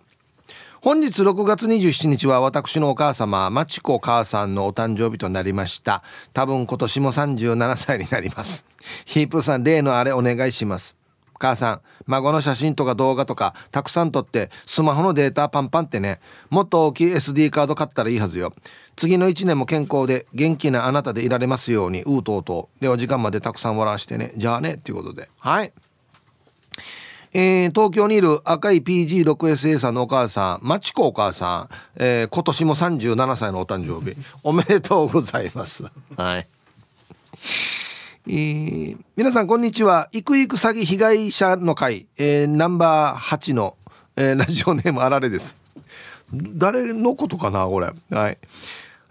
[0.81, 6.01] 本日6月27日は私のお母様、まちこ母さんのお誕生日となりました。
[6.33, 8.65] 多分今年も37歳になります。
[9.05, 10.95] ヒープさん、例のあれお願いします。
[11.41, 18.53] 母さん、孫の写真とか動画とかたくさん撮ってスマホのデータパンパンってね、もっと大きい SD カード買ったらいいはずよ。
[18.95, 22.81] 次の1年も健康で元気なあなたでいられますように、うーとうとう。
[22.81, 24.33] では時間までたくさん笑わしてね。
[24.35, 25.29] じゃあね、っていうことで。
[25.39, 25.73] はい。
[27.33, 35.83] えー、東京にいる赤い PG6SA さんのお母さん、まちこお母さん、えー、今年も37歳のお誕生日、 おめでとうございます。
[36.17, 36.47] はい。
[38.27, 40.09] えー、皆さんこんにちは。
[40.11, 43.77] いくいく詐欺被害者の会、えー、ナンバー8の、
[44.17, 45.60] えー、ラジオネームあられです。
[46.33, 47.91] 誰のことかなこれ。
[48.09, 48.37] はい。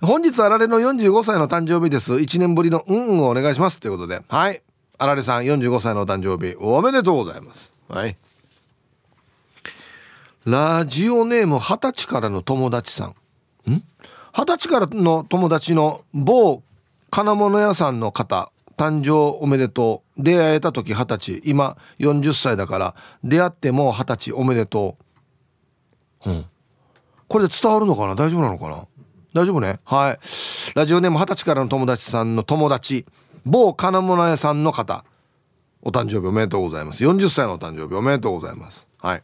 [0.00, 2.14] 本日あられの45歳の誕生日です。
[2.14, 3.78] 1年ぶりのうんうんをお願いします。
[3.80, 4.22] ということで。
[4.28, 4.62] はい。
[4.98, 7.72] あられさん45歳の誕生日おめでとうございます。
[7.88, 8.16] はい
[10.44, 13.06] ラジオネーム二十歳からの友達さ
[13.66, 13.82] んん？
[14.32, 16.62] 二十歳からの友達の某
[17.10, 24.96] 金物屋さんの方誕生おめでとう出会えた時二十歳今40歳だから出会っても二十歳おめでと
[26.26, 26.44] ううん
[27.30, 28.16] これで伝わるのかな？
[28.16, 28.88] 大丈夫なのかな？
[29.32, 29.78] 大丈夫ね？
[29.84, 30.18] はい。
[30.74, 33.06] ラジオネーム二十歳からの友達さんの友達。
[33.46, 35.04] 某金物屋さんの方。
[35.82, 37.04] お誕生日おめでとうございます。
[37.04, 38.88] 40歳のお誕生日おめでとうございます。
[38.98, 39.22] はい。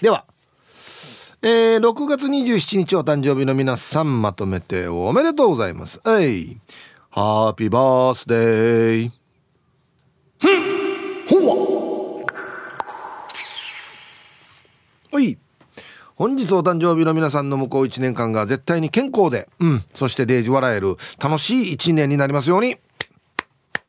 [0.00, 0.24] では
[1.42, 6.00] えー、6月27日お誕生日の皆さんまとめておめでとうございます。
[6.06, 6.58] えい。
[7.10, 9.10] ハッピーバースデー
[10.40, 11.26] ふん。
[11.28, 12.24] ほわ
[15.12, 15.36] はい。
[16.16, 22.76] 本日お誕生日の皆さんの向こう1年間が絶対に健康で、うん、そしてデージ笑える楽しい1年になりますように。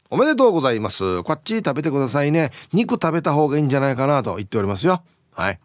[0.09, 1.23] おめでとうございます。
[1.23, 2.51] こっち食べてくださいね。
[2.73, 5.03] 肉食べた方がいいんじゃないかなと言っておりますよ。
[5.33, 5.59] はい。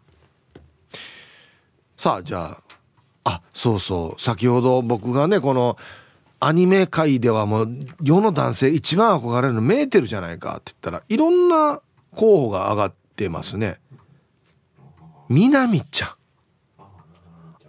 [1.97, 2.57] さあ、じゃ
[3.23, 4.21] あ、あ、そうそう。
[4.21, 5.77] 先ほど僕がね、この、
[6.39, 11.79] アニメ界ではもう世の男性一番憧れるのメーテルじゃないかって言ったらいろんな
[12.15, 13.79] 候補が上がってますね。
[15.29, 16.20] みなみちゃん。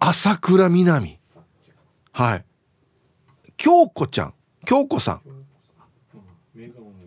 [0.05, 1.21] 朝倉みなみ。
[2.11, 2.45] はい。
[3.57, 4.35] 京子ちゃん。
[4.65, 5.21] 京子さん。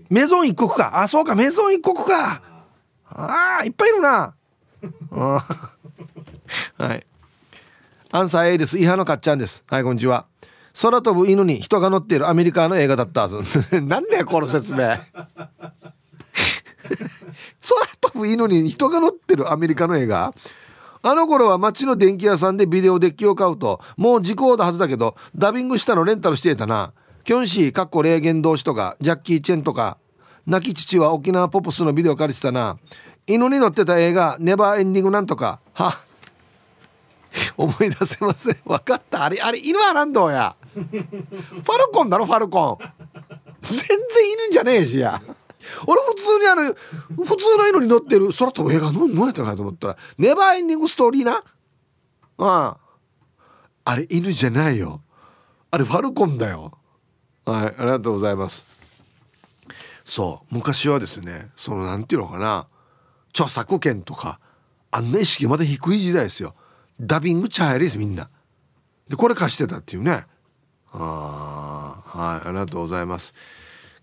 [0.09, 2.41] メゾン一国かあそうかメゾン一国か
[3.09, 4.35] ああいっぱいいるな
[5.11, 5.43] は
[6.93, 7.05] い
[8.11, 8.77] アンサー A です。
[8.79, 9.65] イハのかっちゃんです。
[9.69, 10.27] はい、こんにちは。
[10.81, 13.41] 空飛ぶ犬に人が乗っているアメリカの映画だったはず。
[13.81, 14.79] なんだよ、この説明。
[14.79, 15.01] 空
[17.99, 20.33] 飛ぶ犬に人が乗ってるアメリカの映画？
[21.07, 26.93] あの頃は街の電気屋さんでビデオデッキを買うと、もう時効だはずだけど、ダビングしたのレンタルしていたな。
[27.23, 29.99] キョンシー、かっこ霊言同士とか、ジャッキー・チェンとか、
[30.47, 32.79] 亡き父は沖縄ポップスのビデオ借りてたな。
[33.27, 35.59] 犬に乗ってた映画、ネバーエンディングなんとか。
[35.73, 35.99] は
[37.55, 42.85] 思い出せません分かったあれあれ犬は何どうやファルコンだろファルコン
[43.61, 43.97] 全然
[44.47, 45.21] 犬じゃねえしや
[45.87, 46.77] 俺普通にある
[47.25, 51.37] 普通の犬に乗ってる空飛ぶ映画何やったかなと思ったらネバーエンディングストーリーな。
[51.37, 51.43] あ
[52.37, 52.77] あ。
[53.85, 55.01] あれ犬じゃないよ。
[55.71, 56.77] あれファルコンだよ。
[57.45, 58.63] はいありがとうございます。
[60.03, 62.67] そう昔はですねそのなんていうのかな。
[63.29, 64.39] 著作権とか
[64.91, 66.55] あんな意識まだ低い時代ですよ。
[66.99, 68.29] ダビングチャイですみんな。
[69.09, 70.25] でこれ貸してたっていうね。
[70.91, 73.33] あはいありがとうございます。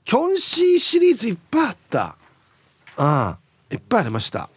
[0.04, 2.00] キョンシーシリーズいっぱいあった。
[2.00, 2.16] あ
[2.96, 3.38] あ
[3.70, 4.48] いっぱいありました。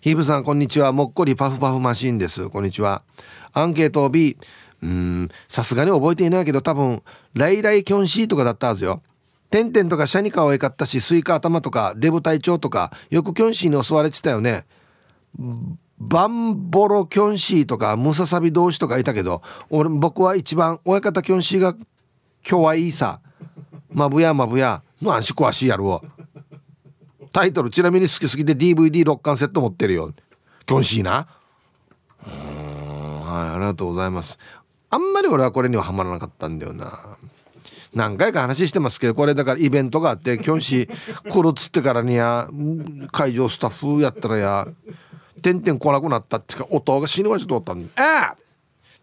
[0.00, 0.92] ヒーブさんこんにちは。
[0.92, 2.48] もっこりパフパフマシーンです。
[2.48, 3.02] こんにちは。
[3.52, 4.36] アンケート B
[4.82, 7.02] うんさすがに覚えていないけど多分
[7.34, 9.02] ライライキョンシーとかだったはずよ。
[9.50, 14.64] テンテンとかシャニカを描ったしスイカ頭とかデブ隊長とかよくキョンシーに襲われてたよね。
[15.98, 21.76] バンボロキョンシーとかムササビ同士とかいたけど俺僕は一番親方キョンシーが
[22.48, 23.20] 今日はいいさ。
[23.92, 26.02] まぶやまぶやの安心詳しいやるわ
[27.32, 30.12] タイトルちなみに好きすぎて DVD6 巻セット持ってるよ。
[30.66, 31.26] キョンシーな。
[32.26, 32.32] うん
[33.24, 34.38] はいありがとうございます。
[34.90, 37.16] あんまり俺はこれにはハマらなかったんだよな。
[37.94, 42.48] 何回か話してますけどこれだからイベントがあってキョンシー来るっつってからにや
[43.10, 44.68] 会場スタッフやったらや
[45.42, 48.36] てんてん来なくなったってか音が死ぬわちょっとおったんで「ああ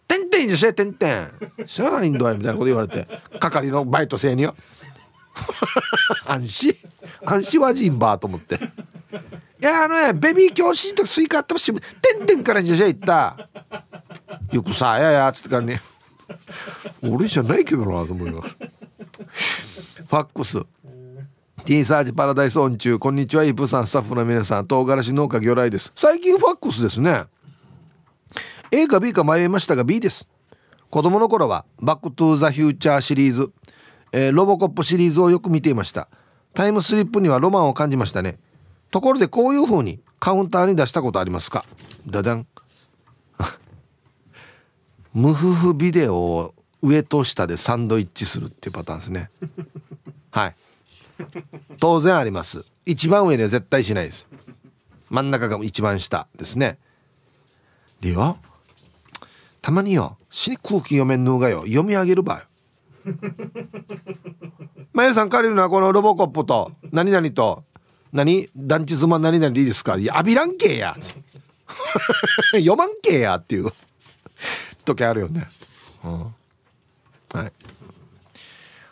[0.08, 1.32] てんてんじゃしえてんてん
[1.68, 3.08] 知らないんだよ」みたいなこと言われて
[3.40, 4.56] 係のバイト生によ。
[6.26, 6.76] 安心。
[7.26, 8.56] 安心はジンバーと思って。
[8.56, 8.60] い
[9.66, 13.50] やあのねベビー教師とかスイカあってもしてんてんからじゃしえ行った。
[14.52, 15.82] よくさ「やや」っつってからね。
[17.02, 18.56] 俺じゃないけどなと思います。
[18.56, 20.60] ファックス。
[21.66, 22.98] T サージパラダイスオン中。
[22.98, 24.68] こんにちはイプさんスタッフの皆さん。
[24.68, 25.92] 唐辛子農家魚雷です。
[25.96, 27.26] 最近ファックスですね。
[28.72, 30.28] A か B か迷いましたが B です。
[30.90, 33.52] 子供の頃はバックトゥーザフューチャーシリーズ、
[34.12, 36.08] えー、ロボコップシリーズをよく見ていました。
[36.54, 38.38] タイムスリップにはロマンを感じましたね。
[38.92, 41.64] ところでこういう風にカウンターに出したことありますか？
[42.08, 42.48] ダダン。
[45.14, 49.30] ムフフビデオを上と下でサンドイッチするっていうパターンですね。
[50.32, 50.56] はい。
[51.80, 52.66] 当然あります。
[52.86, 54.28] 一番上には絶対しないです。
[55.10, 56.78] 真ん中が一番下ですね。
[58.00, 58.38] でよ。
[59.62, 60.18] たまによ。
[60.32, 61.64] 死に空気読めんのがよ。
[61.66, 62.42] 読み上げるばよ
[64.94, 67.64] まゆさん借りるのはこのロボコップと何々と
[68.12, 69.98] 何団地妻何々でいいですか？
[69.98, 70.96] いや浴びらんけや。
[72.52, 73.72] 読まんけやっていう。
[74.86, 75.48] 時あるよね、
[76.04, 76.28] うん、は
[77.46, 77.52] い。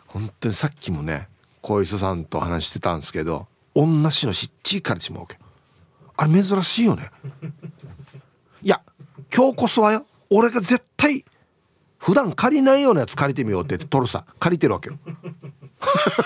[0.07, 1.28] 本当にさっきもね
[1.61, 5.38] 小磯さんと話してたんですけど女しのしっちいからちまうけ
[6.15, 7.11] あれ珍しいよね。
[8.61, 8.82] いや
[9.34, 10.05] 今日こそはよ。
[10.30, 11.24] 俺が絶対
[12.08, 14.24] 普段借りないようなやつ借りてみようって言って取るさ。
[14.39, 14.97] 借りてるわけよ。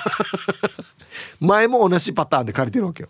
[1.42, 3.10] 前も同じパターンで借りてるわけよ。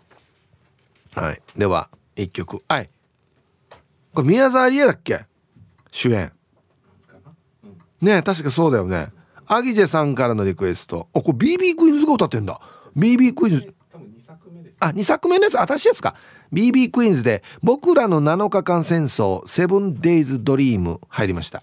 [1.14, 1.42] はい。
[1.54, 2.62] では一曲。
[2.66, 2.88] はい。
[4.14, 5.26] これ宮沢りえだっけ？
[5.90, 6.32] 主演。
[8.00, 9.12] ね確かそうだよね。
[9.46, 11.08] アギジェさんからのリクエスト。
[11.12, 12.58] お、これ BB クイーンズが歌ってんだ。
[12.96, 13.74] BB クイーンズ。
[14.80, 16.14] あ、2作目のやつ、新しいやつか。
[16.50, 21.62] BB クイーンズで、僕らの7日間戦争、セブンデイズドリーム入りました。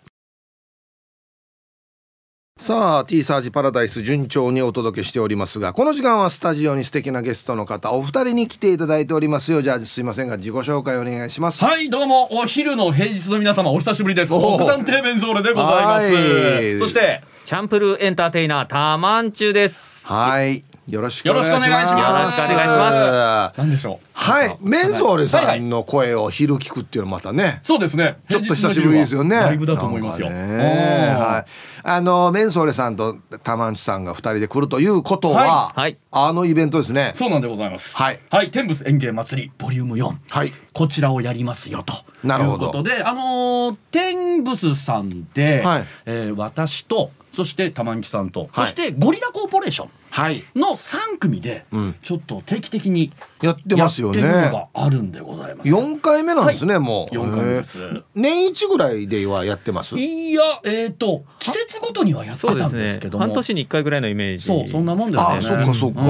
[2.59, 9.61] さあ T サージパラダイス順調にお届けしておりますがこの時間はスタジオに素敵なゲストの方お二人に来ていただいておりますよ。
[9.61, 11.63] じゃあすいませんが自己紹介お願いします。
[11.63, 14.31] はいどうもお昼の平日の皆様お久しぶりです。
[14.31, 16.79] 国産低麺ゾーレでございます。
[16.79, 20.05] そしてチャンプルーエンターテイナータマンチュです。
[20.05, 21.67] はいよろしくお願いします。
[21.67, 23.57] よろしくお願いします。
[23.57, 24.07] なんでしょう？
[24.13, 27.59] はい、メンソーレさんの声を昼聞くっていうのまたね。
[27.63, 28.17] そうですね。
[28.29, 29.35] ちょっと久しぶりですよね。
[29.37, 30.27] ライブだと思いますよ。
[30.27, 31.49] はい。
[31.81, 37.13] あのメンソーレさんとタマンチさんが二人で来るということは、はい、あのイベントですね。
[37.15, 37.95] そうなんでございます。
[37.95, 38.19] はい。
[38.29, 40.19] はい、天仏園芸祭りボリューム四。
[40.29, 40.53] はい。
[40.73, 41.93] こちらをやりますよと。
[42.23, 42.65] なるほど。
[42.65, 50.43] いうことで、あの天仏さんで、はい、えー、私とそして玉木さんと、はい、そしてゴリラコーポレーションはい。
[50.57, 51.95] の3組でうん。
[52.03, 54.21] ちょっと定期的にやってやますよね。
[54.21, 55.69] があるんでございます。
[55.69, 57.15] 4回目なんですね、もう。
[57.15, 57.77] 4回目です。
[58.13, 59.97] 年一ぐらいではやってます？
[59.97, 64.43] いやえっ、と季節ごとにはやってたんですけども、半年に1回ぐらいのイメージ。
[64.43, 65.41] そうそんなもんですあね。
[65.41, 66.07] そっかそっか、うん。
[66.07, 66.09] え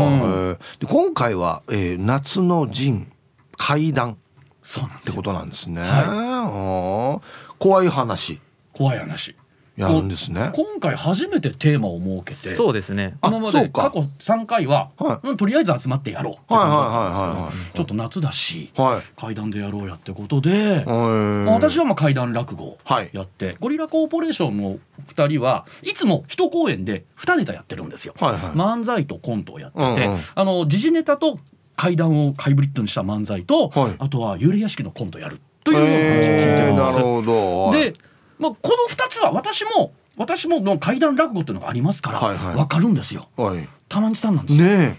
[0.54, 0.58] ー。
[0.80, 3.12] で今回は、えー夏の陣
[3.56, 4.18] 怪談っ
[4.64, 5.12] そうなんですよ。
[5.12, 5.90] てことなんですね、はい。
[5.92, 7.22] あー。
[7.60, 8.42] 怖い話。
[8.74, 9.36] 怖い話。
[9.80, 10.52] やるんですね。
[10.54, 13.16] 今回初めてテーマを設けて、そうですね。
[13.22, 13.84] あ今まそうか。
[13.84, 15.28] で過去3回は、はい。
[15.30, 19.20] うんとりあえず集まってやろうちょっと夏だしはい。
[19.20, 23.10] 階段でやろうやってことで、私はまあ階段落語はい。
[23.14, 28.14] やって、ゴリラコーポレーションの2人はいつも一公演で2ネタやってるんですよ。
[28.20, 28.42] はいはい。
[28.52, 30.20] 漫才とコントをやってて、うんうん。
[30.36, 31.40] あの時事ネタと
[31.78, 33.96] 怪談をハイブリッドにした漫才と、はい。
[33.98, 37.32] あとは幽霊屋敷のコントやるというような話を聞いて
[37.72, 38.00] るんです。
[38.02, 38.09] で、
[38.40, 42.56] まあ、この2つは私も私もの怪談落語っていうのがありますから、はいはい。
[42.56, 43.30] 分かるんですよ。
[43.38, 43.68] はい。
[43.88, 44.98] 玉地さんなんですよ、ね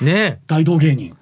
[0.00, 0.04] え。
[0.04, 1.16] ね大道芸人。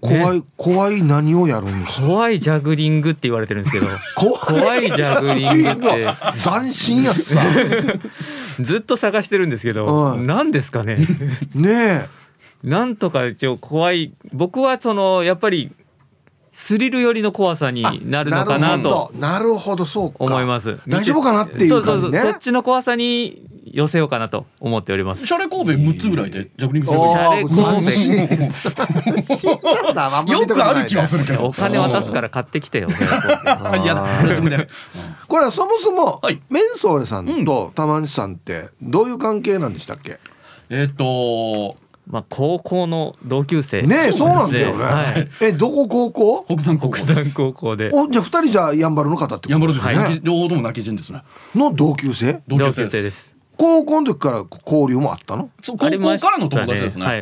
[0.00, 2.06] 怖い怖い何をやるんですか？
[2.06, 3.86] 怖いジャグリングって言われてるんですけど。
[4.16, 5.88] 怖いジャグリング。
[5.88, 6.14] って。
[6.42, 7.40] 斬新やっさ。
[8.60, 10.98] ずっと探してるんですけどうん何ですかね。
[11.54, 12.08] ね
[12.64, 15.70] なんとか一応怖い僕はそのやっぱり
[16.52, 20.16] スリル寄りの怖さにえなるのかなとなるほどそうか。
[20.24, 20.78] 思います。
[20.88, 22.14] 大丈夫かなっていうそうそうそう。
[22.14, 25.24] そっちの怖さに寄せようかなと思っております。
[25.26, 27.56] シャレ神戸6つぐらいでジャグリングシャレ神
[30.26, 30.32] 戸。
[30.32, 31.46] よくある気はするけど。
[31.46, 32.88] お金渡すから買ってきてよ
[33.46, 34.66] あいね
[35.28, 36.40] これはそもそも、はい。
[36.50, 40.18] メンソーレさんと玉西さんってどういう関係なんでしたっけ、
[40.68, 41.76] えっと
[42.10, 45.28] まあ高校の同級生ねえそうなんだよね、はい。
[45.40, 46.44] えどこ高校？
[46.48, 46.98] 北山高校。
[46.98, 47.90] 国産高校で。
[47.92, 49.66] おじゃあ二人じゃあやんばるの方ってこと？
[49.68, 50.20] ですね、はい。
[50.22, 51.22] 両方とも泣き人ですね。
[51.54, 52.42] の同級生？
[52.48, 53.22] 同同級生で級生です。
[53.22, 55.50] す高校の時から交流もあったの？
[55.62, 57.04] そう高校からの友達ですね。
[57.04, 57.18] はい。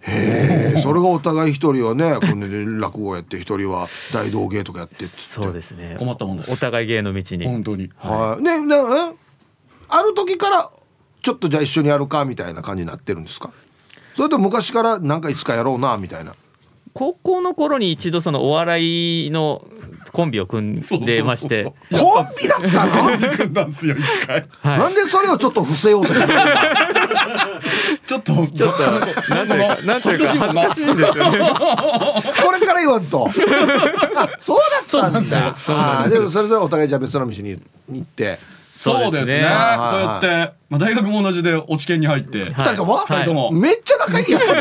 [0.00, 5.06] へえそれがお互い一人はねこれで落語やって一人は大道芸とかやってって。
[5.06, 5.96] そうですね。
[5.98, 6.52] 困ったもんです。
[6.52, 7.44] お互い芸の道に。
[7.44, 7.90] 本当に。
[7.96, 8.42] はい。
[8.42, 8.78] ねねえ？
[9.88, 10.70] ある時から
[11.20, 13.50] ちょっとじゃあ一緒にやるかみたいな感じになってるんですか？
[14.18, 16.34] それとも昔からなんかいつかやろうなみたいな。
[16.92, 19.64] 高校の頃に一度そのお笑いの
[20.10, 21.72] コンビを組んでまして。
[21.92, 23.36] コンビだったの？
[23.36, 24.78] 組んだんですよ一回はい。
[24.80, 26.34] なんでそれをちょっと伏せようとするの
[28.08, 31.30] ちょっとちょっとなんていうかなんていうか恥ずかしいんですよ。
[31.30, 31.38] ね
[32.44, 33.30] これから言わんと。
[34.16, 34.58] あそう
[34.92, 36.08] だったんだ。
[36.10, 37.56] でもそれぞれお互いじゃあ別の道に
[37.88, 38.40] 行って
[38.78, 39.40] そうですね。
[39.40, 42.54] そうはいやって、まあ、大学も同じで落ち研に入って、はい。
[42.54, 42.98] 二人とも？
[42.98, 44.42] 二人とも、めっちゃ仲いいやつ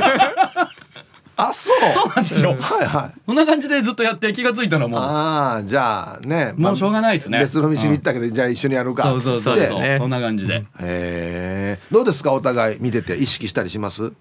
[1.39, 1.77] あそう。
[1.93, 2.55] そうなんですよ。
[2.59, 3.19] はいはい。
[3.27, 4.99] こんな感じでずっとやって気がついたらもう。
[4.99, 7.37] ああじゃあねもうしょうがないですね。
[7.39, 9.63] 別の道に行ったけど、じゃあ一緒にやるかそうそうそう
[9.99, 12.33] そんな感じで、へえどうですか？
[12.33, 14.01] お互い見てて意識したりします？
[14.01, 14.17] どうです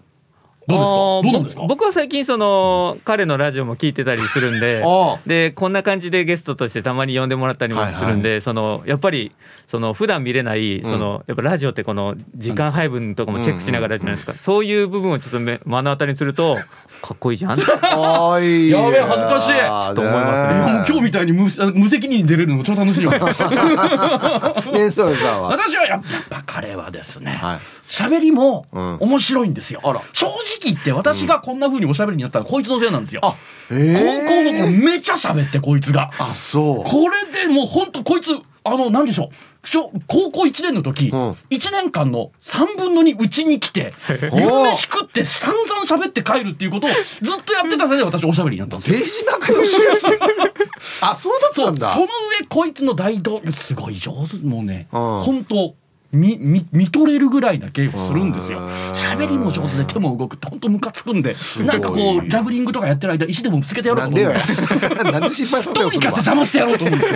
[0.69, 0.75] か？
[0.75, 1.63] あーどうなんですか？
[1.63, 9.33] ぼ僕は最近その彼のラジオも聞いてたりするんであでこんな感じでゲストとしてたまに呼んでもらったりもするんで、そのやっぱり
[9.69, 16.57] その普段見れないその、やっぱラジオってこの時間配分とかもチェックしながらじゃないですか、そういう部分をちょっと目目の当たりにすると
[17.03, 17.59] かっこいいじゃん。
[17.97, 19.49] おいやべえ恥ずかしい。
[19.49, 20.61] ちょっと思いますね。
[20.61, 21.45] もう今日みたいに無
[21.75, 23.13] 無責任に出れるのも超楽しいわ。
[24.73, 27.59] ねそ私はやっぱ彼はですねはい。
[27.89, 28.97] 喋りもうん。
[29.01, 33.35] 面白いんですよ、あら正直言って私がこんな風におしゃべりになったらこいつのせいなんですよ、あ
[33.69, 36.11] 高校えの頃めちゃ喋ってこいつが。
[36.19, 36.91] あそう。
[36.91, 38.31] これでもう本当こいつ
[38.67, 39.69] あの何でしょう？
[39.69, 41.31] 小高校1年の時、うん。
[41.51, 43.93] 1年間の3分の2うちに来て
[44.33, 46.91] お夕飯食って散々喋って帰るっていうことを
[47.23, 48.99] ずっとやってたせいで私おしゃべりになったんですよ。
[48.99, 50.07] デジ仲良しやし。
[51.03, 51.93] あそうだったんだ。
[51.93, 54.37] その上こいつの大道すごい上手。
[54.47, 55.01] もうね、うん。
[55.23, 55.75] 本当
[56.17, 58.59] 見見見とれるぐらいな芸をするんですよ。
[58.59, 67.07] うん喋りも上手で手も動くって本当ムカつくんでなんかこうジャブリングとかやってる間石でもぶつけてやろうと思うんでなんで失敗させようとにかして邪魔してやろうと思うんで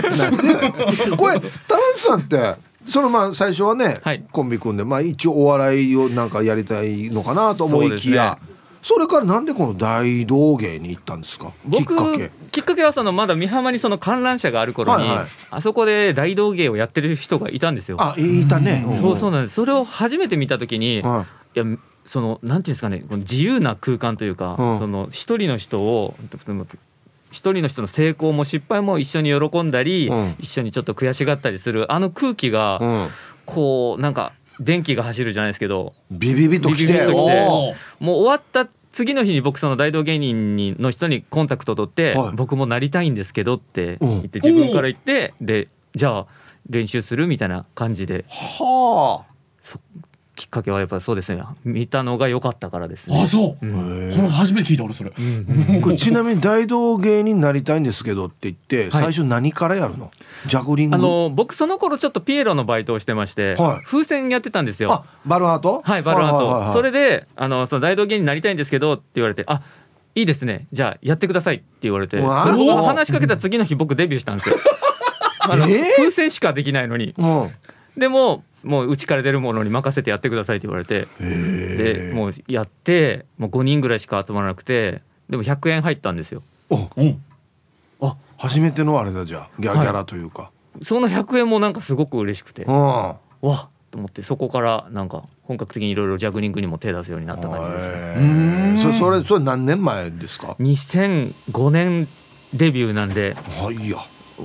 [0.93, 1.17] すよ。
[1.17, 1.49] これ田内
[1.95, 4.23] さんってそのまあ最初はね、はい。
[4.31, 8.39] コンビ組んでまあ一応お笑いをなんかやりたいのかなと思いきや
[8.81, 11.47] そ,、れからなんでこの大道芸に行ったんですか？
[11.47, 11.51] きっ
[11.85, 12.31] 僕かけ。
[12.51, 15.27] きっかけはそのまだ美浜にその観覧車がある頃に、はいはい。
[15.51, 17.97] あそこで大道芸をやってる人がいたんですよ。
[17.99, 19.55] あいたね、そうそううなんです。
[19.55, 21.01] それを初めて見た時に、い。
[21.01, 21.63] はや
[22.05, 24.79] そのなんていうんですかね自由な空間というか、うん。
[24.79, 26.15] その一人の人を
[27.31, 30.35] 一人の人の成功も失敗も一緒に喜んだり、うん。
[30.39, 33.09] 一緒にちょっと悔しがったりするあの空気が、
[33.45, 36.87] こうなんか電気が走るじゃないですけどビビビときて。
[36.87, 37.45] ビビビときて
[37.99, 42.31] もう終わった次の日に僕その大道芸人にの人にコンタクト取って、はい。
[42.33, 44.09] 僕もなりたいんですけどってうん。
[44.09, 46.27] 言って自分から言ってでじゃあ
[46.69, 48.25] 練習するみたいな感じで。
[48.29, 49.25] は
[50.41, 51.43] きっかけはやっぱりそうですね。
[51.63, 53.21] 見たのが良かったからですね。
[53.21, 53.69] あそう、う
[54.09, 60.09] ん、これ初めて聞いた俺それ、これちなみに大道芸になりたいんですけどって言って最初何からやるの、
[60.47, 60.95] ジャグリング？
[60.95, 64.91] あの僕その頃ちょっとピエロのバイトをしてまして、はい、風船やってたんですよ。
[64.91, 65.83] あバルーンアート？
[65.85, 69.61] はいバルーンアート、それであのその大道芸になりたいんですけどって言われてあ
[70.15, 70.65] いいですね。
[70.71, 74.57] じゃあやってくださいって言われて話しかけた次の日僕デビューしたんですよ。
[75.39, 77.49] あの、えー、風船しかできないのに、うん、
[77.97, 86.43] でももううちから出るものに任せてやってくださいって言われてでもうやってもう5人ぐらいしか集まらなくてでも100円入ったんですよ。
[86.69, 87.21] おうん
[88.01, 90.51] あ初めてのあれだじゃギャギャラというか、は
[90.81, 93.17] い、その100円もなんかすごく嬉しくて、うん、わ
[93.91, 98.77] と思ってそこからなんか本格的にいろいろジャグリングにも手出すようになった感じですね。
[98.99, 102.07] それそれ何年前ですか？2005年
[102.53, 103.33] デビューなんで。
[103.33, 103.97] はいや。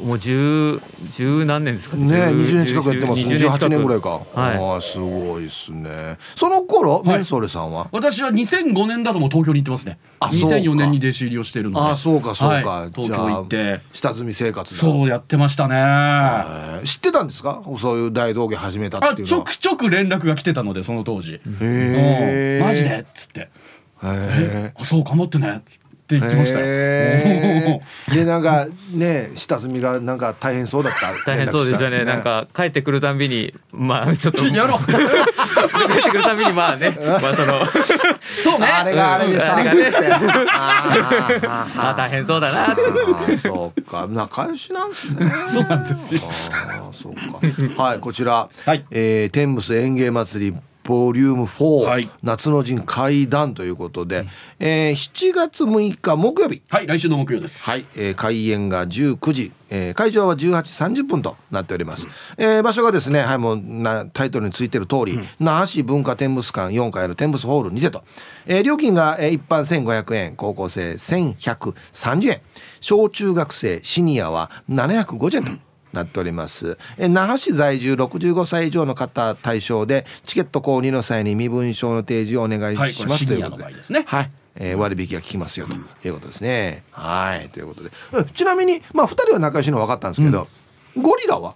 [0.05, 0.81] もう十
[1.11, 2.27] 十何年ですかね。
[2.27, 3.23] ね、二十年近くやってます。
[3.23, 4.21] 二十八年ぐらいか。
[4.35, 4.83] はい。
[4.83, 6.19] すごいですね。
[6.35, 7.89] その頃、メンソーレさんは？
[7.93, 9.99] 私は二千五年だとも東京に行ってますね。
[10.33, 11.91] 二千四年に弟子入りをしてるので。
[11.93, 12.89] あ、そうか、そうか。
[12.95, 13.81] 東京行って。
[13.93, 14.75] 下積み生活。
[14.75, 16.81] そうやってましたね。
[16.85, 17.63] 知ってたんですか？
[17.79, 21.35] そういう大道芸始めたっていうちょくちょく連絡が来てたので、その当時。
[21.35, 22.63] へえ。
[22.65, 23.41] マジでっつって。
[23.41, 23.49] へ
[24.05, 24.73] え。
[24.77, 25.49] あ、そう頑張ってね。
[25.49, 25.73] って
[26.09, 27.83] 言ってましたよ。
[28.09, 31.13] でなんかね下積みがなんか大変そうだった。
[31.25, 34.45] 大変そうですよね、ね、なんか帰ってくるたびにまあちょっと。
[34.45, 34.79] やろう。
[34.87, 36.97] 帰ってくるたびにまあね。
[37.21, 37.59] まあその。
[38.45, 38.67] そうね。
[38.67, 40.09] あれがあれでさ、うん、あれがね。
[41.77, 42.71] あ大変そうだな。
[42.71, 42.77] あ
[43.37, 44.07] そうか。
[44.09, 45.33] 仲良しなんですね。
[45.53, 46.21] そうなんですよ。
[46.53, 47.15] あそう
[47.77, 47.83] か。
[47.83, 50.57] はいこちら、はい、えー、天仏園芸祭り
[50.87, 54.27] ボリューム4、はい、夏の陣会談ということで、
[54.61, 56.63] えー、7月6日木曜日。
[56.69, 57.65] はい来週の木曜です。
[57.65, 60.39] はい、えー、開演が19時、えー、会場は18
[60.95, 68.05] 時30分となっております、うん、えー、場所がですねはいもうなタイトルについてる通り、うん、那覇市文化展物館4階の展物ホールにてと、
[68.47, 72.41] えー、料金が、えー、一般1500円高校生1130円。
[72.81, 75.61] 小中学生シニアは750円と、うん
[75.97, 76.79] なっております。
[76.99, 83.65] え那覇市在住65歳以上の方対象でチケット購入の際に身分証の提示をお願いします、はい、ということで。
[83.65, 84.31] ね、はい。
[84.59, 85.77] えー、割引が効きますよと
[86.07, 87.49] いうことですね、うん、はい。
[87.51, 87.91] ということで。
[88.33, 90.49] ちなみにまあ2人は仲良しの分かったんですけど、
[90.97, 91.55] うん、ゴリラは？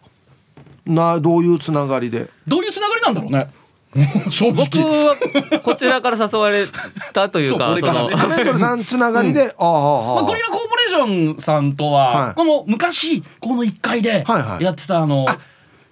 [0.87, 2.29] などういうつながりで？
[2.47, 3.51] どういうつながりなんだろうね
[3.93, 5.17] 僕は
[5.65, 6.65] こちらから誘われ
[7.13, 14.25] たというか、その、ね、さんつながりで、うん、ああ、まあ、ゴリラコーポレーションさんとは、はい、この昔この1階で
[14.61, 15.39] やってたあの、はいはい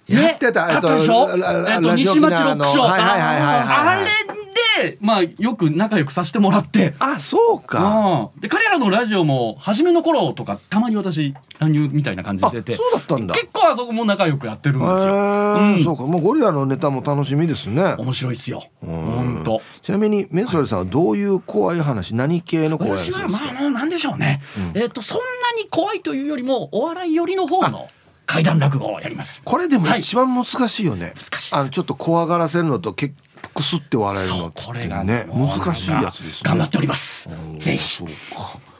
[0.09, 2.83] やってた、えっと、えっと、西町ロックショー。
[2.83, 4.48] あれ
[4.81, 6.95] で、まあ、よく仲良くさせてもらって。
[6.99, 8.31] あ、そうか。
[8.39, 12.75] で、彼らのラジオも、初めの頃とか、たまに私、乱入みたいな感じで出て。
[12.75, 13.35] そうだったんだ。
[13.35, 15.13] 結構あそこも仲良くやってるんですよ。
[15.13, 16.03] うん、そうか。
[16.03, 17.95] もうゴリラのネタも楽しみですね。
[17.97, 18.65] 面白いですよ。
[18.81, 19.61] 本当。
[19.81, 23.19] ちなみに、メンソレさんはどういう怖い話、何系の怖い話ですか？
[23.19, 24.41] 私は、まあ、なんでしょうね。
[24.75, 25.23] えっと、そんな
[25.61, 27.87] に怖いというよりも、お笑い寄りの方の。
[28.25, 31.15] 怪談落語をやりますこれでも一番難しいよね、はい、
[31.53, 33.15] あのちょっと怖がらせるのと結
[33.53, 36.49] くすって笑えるのってこれがね難しいやつですね。
[36.49, 37.29] 頑張っております。
[37.59, 38.03] ぜひ。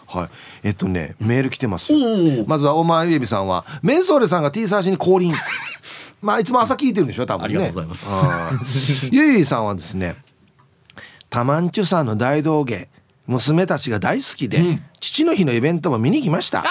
[0.08, 0.30] はい。
[0.64, 1.92] えっとねメール来てます。
[2.46, 5.34] まずはお前ゆえびさんはメンソーレさんが T サージに降臨。
[6.22, 7.46] まあいつも朝聞いてるんでしょ多分ね。
[7.46, 7.90] ありがとうござい
[8.58, 9.08] ます。
[9.12, 10.16] ゆえびさんはですね
[11.30, 12.90] タマンチュさんの大道芸
[13.28, 16.66] 娘たちが大好きで、うん、父の日のイベントも見に来ました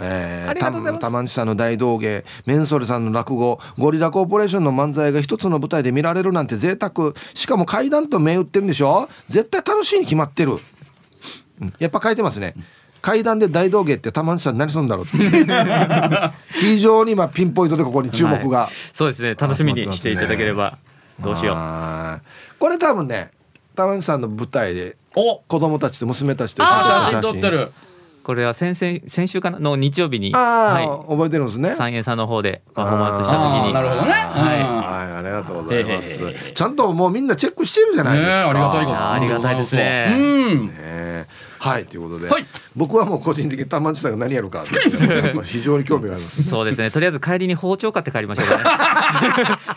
[0.00, 7.14] えー、たまんちさんの大道芸メンソルさんの落語ゴリラコーポレーションの漫才が一つの舞台で見られるなんて贅沢。
[7.34, 9.08] しかも階段と銘打ってるんでしょ？
[9.28, 10.52] 絶対楽しいに決まってる、
[11.60, 12.54] うん、やっぱ書いてますね。
[13.00, 15.06] 階段で大道芸って玉んさん何するんだろう。
[16.60, 19.34] 非常に今ピンポイントでここに注目が、はい、そうですね。
[19.34, 20.78] 楽しみにしていただければ
[21.20, 21.56] どうしよう。
[22.58, 23.30] これ多分ね
[23.74, 27.72] 玉んさんの舞台で子供たちと娘たちと写真撮ってる
[28.28, 29.58] これは先々先週かな？
[29.58, 31.74] の日曜日に、はい、覚えてるんですね。
[31.76, 33.72] 三円さんの方でパフォーマンスした時に。
[33.72, 34.12] なるほどね。
[34.12, 36.20] はい、はい、ありがとうございます。
[36.54, 38.50] ちゃんともうみんなチェックしてるじゃないですか。
[38.50, 40.08] ありがたいありがたいですね。
[40.10, 40.22] う
[40.54, 40.66] ん。
[40.66, 41.26] ね
[41.58, 44.64] はいということで、はい、僕はもう個人的にたまんちさんが何やるか
[45.44, 46.44] 非常に興味があります。
[46.44, 46.90] そうですね。
[46.90, 48.62] とりあえず帰りに包丁買って帰りましょうかね。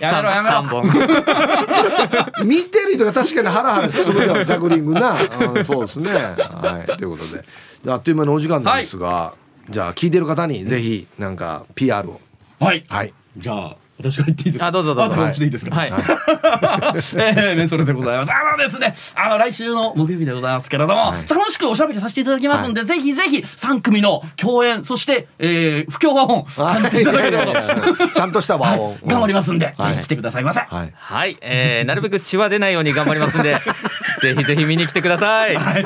[0.01, 0.63] やめろやめろ。
[0.63, 5.15] 本見てる人が確かにハラハラするよジャグリングな、
[5.53, 6.11] うん、そうですね。
[6.11, 7.45] はいということで
[7.87, 9.33] あっという間のお時間なんですが、は
[9.69, 12.19] い、じゃあ聞いてる方にぜひなんか PR を
[12.59, 14.67] はい、はい、じゃあ私が言っていいですか？
[14.67, 15.21] あどうぞどうぞ。
[15.25, 15.75] あ、でいいですか？
[15.75, 15.91] はい。
[15.93, 18.31] えー、メンソレでございます。
[18.31, 28.07] あのですね、あの来週の木曜日でございますけれども、楽しくおしゃべりさせていただきますんで、ぜひぜひ三組の共演、そして、えー、不協和音、感じていただければと。
[28.09, 28.97] ちゃんとした和音。
[29.05, 30.61] 頑張りますんで、ぜひ来てくださいませ。
[30.61, 30.93] はい。
[30.95, 33.55] はい、えー、なるべく血は出ないように頑張りますんで、
[34.21, 35.55] ぜひぜひ見に来てください。
[35.55, 35.85] はい、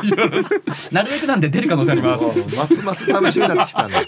[0.92, 2.56] なるべくなんで出る可能性あります。
[2.56, 4.08] ますます楽しみになってきたね。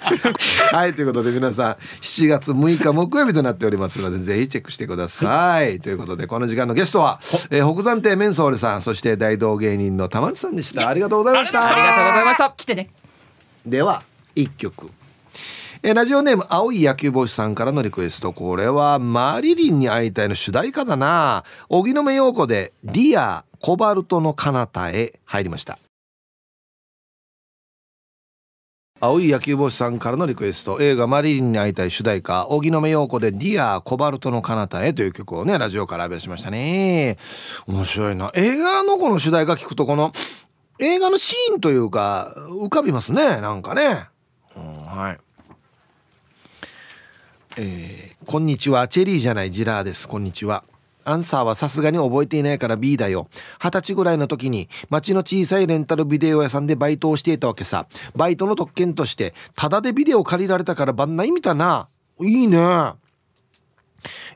[0.72, 5.80] はい、ということで皆さん、7月6日木曜日となっておりますので、ぜひチェックしてください。
[5.80, 10.88] ということで、この時間のゲストは、えー、北山亭メンソールさん、そして大道芸人の玉内さんでした。
[10.88, 11.60] ありがとうございました。
[11.60, 12.54] ありがとうございました。
[12.56, 12.90] 来てね。
[13.66, 14.04] では、
[14.36, 14.90] 一曲。
[15.84, 25.80] えラジオネーム青い野球帽子さんからのリクエストこれはマリリンに会いたいの主題歌だな荻野目洋子で「ディアコバルトの彼方へ」入りました。
[29.00, 30.82] 青い野球帽子さんからのリクエスト。
[30.82, 32.48] 映画「マリリンに会いたい」主題歌。
[32.48, 37.18] 荻野目洋子で「ディアコバルトの彼方へ」という曲をねラジオから発表しましたね。
[37.68, 38.32] 面白いな。
[38.34, 40.14] 映画のこの主題歌聞くとこの
[40.80, 43.40] 映画のシーンというか浮かびますね。
[43.40, 44.08] なんかね、
[44.56, 45.18] うん、はい。
[47.58, 48.88] えー、こんにちは。
[48.88, 50.08] チェリーじゃないジラーです。
[50.08, 50.64] こんにちは。
[51.08, 53.30] アンサーはさすがに覚えていないから B だよ。
[53.64, 57.88] 二十歳ぐらいの時に町の小さいレンタルビデオ屋さんでバイトをしていたわけさ。
[58.16, 61.88] バイトの特権としてタダでビデオ借りられたから番内見たな。
[62.22, 62.94] いいね。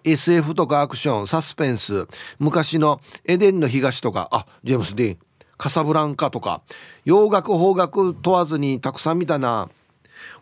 [0.04, 2.08] SF とかアクションサスペンス
[2.40, 4.30] 昔のエデンの東とか。
[4.32, 5.18] あジェームス・ディーン。
[5.58, 6.62] カサブランカとか。
[7.06, 9.70] 洋楽邦楽問わずにたくさん見たな。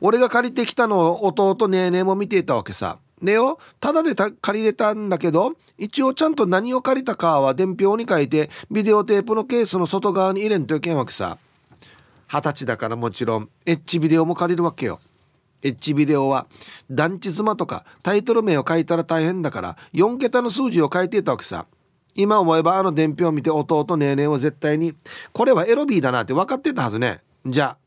[0.01, 2.99] 俺が借りてきたのを弟ねえねえも見ていたわけさ。
[3.21, 11.37] ねよ、ただで借りれたんだけど、一応ちゃんと何を借りたかは伝票に書いて、ビデオテープのケースの外側に入れんといけんわけさ。
[12.31, 14.99] 二十歳だからもちろん、エッチビデオも借りるわけよ。
[15.61, 16.47] エッチビデオは、
[16.89, 21.65] 団地妻とかタイトル名を書いたら大変だから、4桁の数字を書いていたわけさ。
[22.15, 24.93] 今思えばあの伝票を見て弟ねえねえは絶対に、
[25.31, 27.21] これはエロビーだなって分かってたはずね。
[27.45, 27.77] じゃ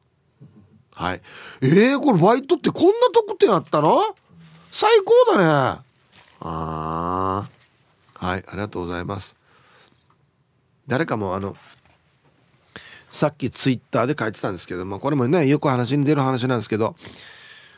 [0.97, 1.23] あ、はい。
[1.63, 4.01] えー、これバイトってこんな得点あったの？
[4.73, 5.45] 最高だね。
[5.45, 5.85] あ
[6.41, 7.49] あ。
[8.15, 9.37] はい、ありがとうございます。
[10.89, 11.57] 誰かもあの、
[13.11, 16.97] さっきツイッターで書いてたんですけども、これもね、よく話に出る話なんですけど、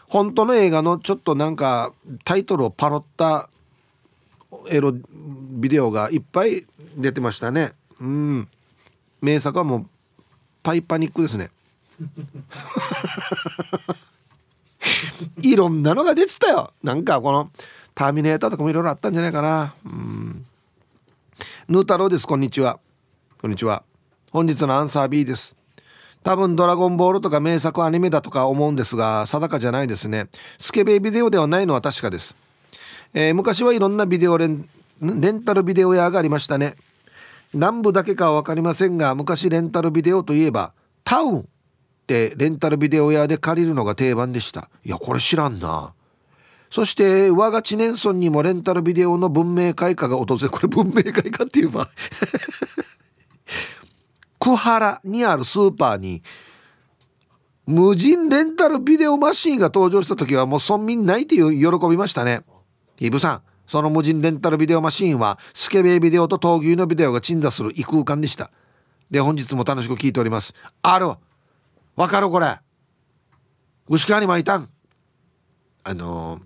[0.06, 1.92] 本当の映画のちょっとなんか
[2.24, 3.48] タイトルをパロった
[4.68, 6.64] エロビデオがいっぱい
[6.96, 7.72] 出てましたね。
[8.00, 8.48] うん。
[9.20, 9.86] 名作はもう
[10.62, 11.50] パイパニックですね。
[15.42, 16.72] いろんなのが出てたよ。
[16.82, 17.50] なんかこの
[17.94, 19.74] ターミネーターとかもいろいろあったんじゃないかな。
[19.84, 20.46] うん。
[21.68, 22.26] ヌー太郎です。
[22.26, 22.78] こんにちは。
[23.40, 23.82] こんにちは。
[24.30, 25.56] 本日のアンサー B です。
[26.24, 30.28] 多分ドラゴンボールとか名作アニメだとか思うんですが定かじゃないですね。
[30.58, 32.34] スケベビデオではないのは確かです、
[33.12, 34.66] えー、昔はいろんなビデオレン
[35.02, 36.76] レンタルビデオ屋がありましたね。
[37.52, 40.72] 南部だけかは分かりませんが昔レンタルビデオといえば
[41.04, 41.48] タウン。
[42.04, 44.68] ってレンタルビデオ屋で借りるのが定番でした。
[44.84, 45.94] いやこれ知らんな。
[46.70, 51.88] そして我が知念村にもレンタルビデオの文明開花が訪れこれ文明開花っていうば
[54.40, 56.22] 久原にあるスーパーに
[57.66, 62.42] 無人レンタルビデオマシーンが登場した時はもう村民泣いっていう喜びましたね。
[63.00, 68.50] イブさんその無人レンタルビデオマシーンはスケベイビデオと闘牛のビデオが鎮座する異空間でした。
[69.10, 70.52] で本日も楽しく聞いております。
[70.82, 71.18] あるわ。
[71.96, 72.58] わかるこれ。
[73.88, 74.68] 牛川に巻いたん。
[75.84, 76.40] あの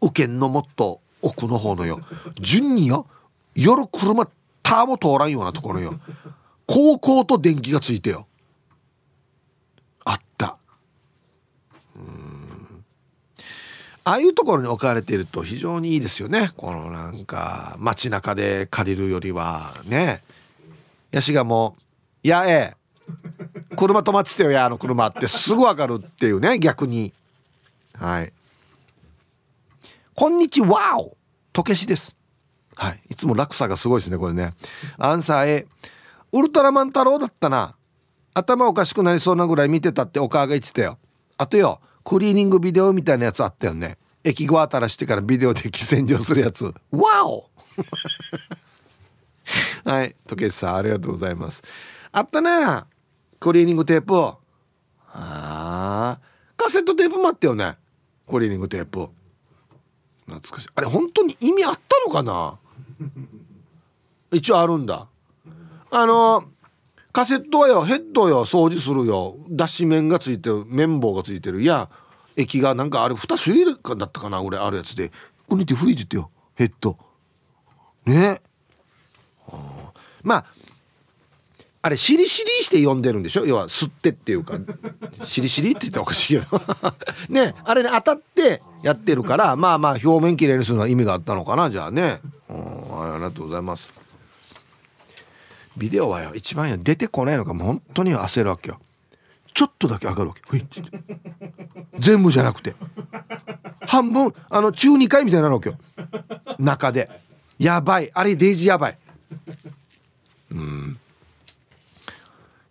[0.00, 2.00] ー、右のもっと奥の方のよ。
[2.40, 3.06] 順によ
[3.54, 4.26] 夜車
[4.62, 6.00] ターも通らんようなところよ。
[6.66, 8.26] 高校と電気がついてよ。
[10.04, 10.56] あった。
[11.94, 12.84] うん。
[14.04, 16.50] ああいうところに置かれていると非常にいいですよね。
[16.56, 20.22] このなんか街中で借りるよりはね。
[21.10, 21.82] やしがもう
[22.26, 22.76] 「やえ。
[23.74, 25.28] 車止まってたよやあの車って。
[25.28, 27.12] すぐ分かるっていうね 逆に。
[27.94, 28.32] はい。
[30.14, 31.16] こんにちはお
[31.52, 32.16] とけしです。
[32.76, 33.00] はい。
[33.10, 34.54] いつも落差がすごいですねこれね。
[34.98, 35.66] アンサー A
[36.32, 37.74] ウルトラマン太郎だったな。
[38.34, 40.98] 頭おかしくなりそうなぐらい見てたってお母が言ってたよ。
[41.38, 43.98] あとよクリーニングビデオみたいなやつあったよね。
[44.24, 46.64] 駅後あたらしてからビデオで洗浄するやつ。
[46.90, 47.50] わお
[49.84, 50.16] はい。
[50.26, 51.62] 時計さんありがとうございます。
[52.10, 52.86] あったな
[53.44, 54.38] クリーニングテープあ
[55.12, 56.18] あ
[56.56, 57.76] カセットテープもあったよね。
[58.26, 59.10] クリーニングテープ
[60.24, 60.68] 懐かしい。
[60.74, 62.58] あれ本当に意味あったのかな？
[64.32, 65.08] 一応あるんだ。
[65.90, 66.44] あの
[67.12, 69.36] カセットはよヘッドよ掃除するよ。
[69.50, 71.60] 脱脂面がついてる綿棒がついてる。
[71.60, 71.90] いや
[72.36, 75.12] 液がなんかあれ2種類だったかな俺あるやつで。
[75.46, 76.96] こにいて吹いててよヘッド。
[78.06, 78.40] ね。
[80.22, 80.46] まあ
[81.84, 83.44] あれしりしりして呼んでるんでしょ？
[83.44, 84.58] 要は吸ってっていうか。
[85.22, 86.62] しりしりって言ったらおかしいけど。
[87.28, 92.20] ねあれね当たってやってるからまあまあ表面きれいにするのは意味があったのかなじゃあね。
[92.48, 93.92] うんありがとうございます。
[95.76, 98.80] ビデオはよ一番よ出てこないのかもう本当に焦るわけよ。
[99.52, 100.40] ちょっとだけ上がるわけ。
[100.48, 100.82] ふいって。
[101.98, 102.74] 全部じゃなくて。
[103.86, 105.76] 半分あの中2回みたいなのわけよ。
[106.58, 107.10] 中で。
[107.58, 108.10] やばい。
[108.14, 108.98] あれデイジーやばい。
[110.50, 110.98] うん。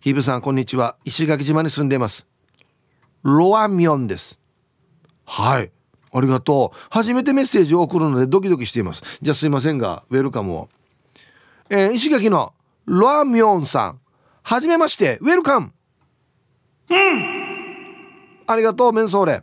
[0.04, 0.96] ヒブさんこんにちは。
[1.06, 2.26] 石垣島に住んでいます。
[3.22, 4.38] ロアミョンです。
[5.24, 5.72] はい。
[6.12, 6.78] ありがとう。
[6.90, 9.00] 初めてメッセージを送るのでドキドキしています。
[9.22, 10.68] じゃあすいませんがウェルカムを。
[11.70, 12.52] えー、石垣の
[12.84, 14.00] ロアミョンさん。
[14.42, 15.72] はじめましてウェルカム。
[18.46, 19.42] ありがとうメンソーレ。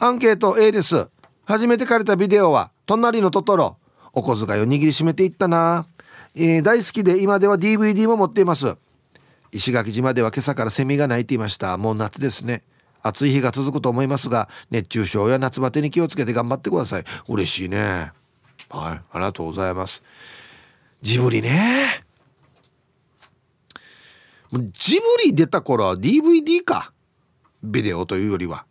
[0.00, 1.06] アンケート A です。
[1.44, 3.76] 初めて借りたビデオは隣のトトロ。
[4.12, 5.86] お小遣いを握りしめていったな、
[6.34, 8.76] えー、大好きで今では DVD も持っています
[9.52, 11.76] 石垣島では今朝からセミが鳴いていました。
[11.76, 12.62] もう夏ですね。
[13.02, 17.04] 暑い日が続くと思いますが熱中症や夏バテに気をつけて頑張ってください。
[17.28, 18.12] 嬉しいね。
[18.68, 20.02] はいありがとうございます。
[21.02, 22.00] ジブリね。
[24.50, 26.92] ジブリ出た頃は DVD か。
[27.62, 28.64] ビデオというよりは。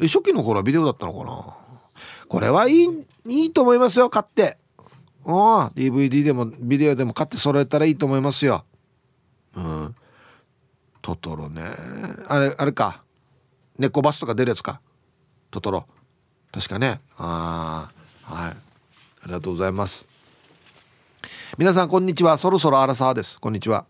[0.00, 1.56] 初期の頃はビデオだったのかな。
[2.28, 2.88] これはいい
[3.26, 4.58] いいと思いますよ買って。
[5.24, 8.64] うん DVD でもビデオでも買って揃えたらいいと思いますよ。
[9.58, 9.94] うん。
[11.02, 11.64] トトロね。
[12.28, 13.02] あれあれか。
[13.78, 14.80] 猫バスとか出るやつか。
[15.50, 15.86] トトロ。
[16.52, 17.00] 確かね。
[17.16, 17.90] あ
[18.28, 18.50] あはい。
[18.50, 18.56] あ
[19.26, 20.06] りがとうございます。
[21.56, 22.36] 皆さんこんにちは。
[22.36, 23.40] そろそろアラサーです。
[23.40, 23.86] こんにちは。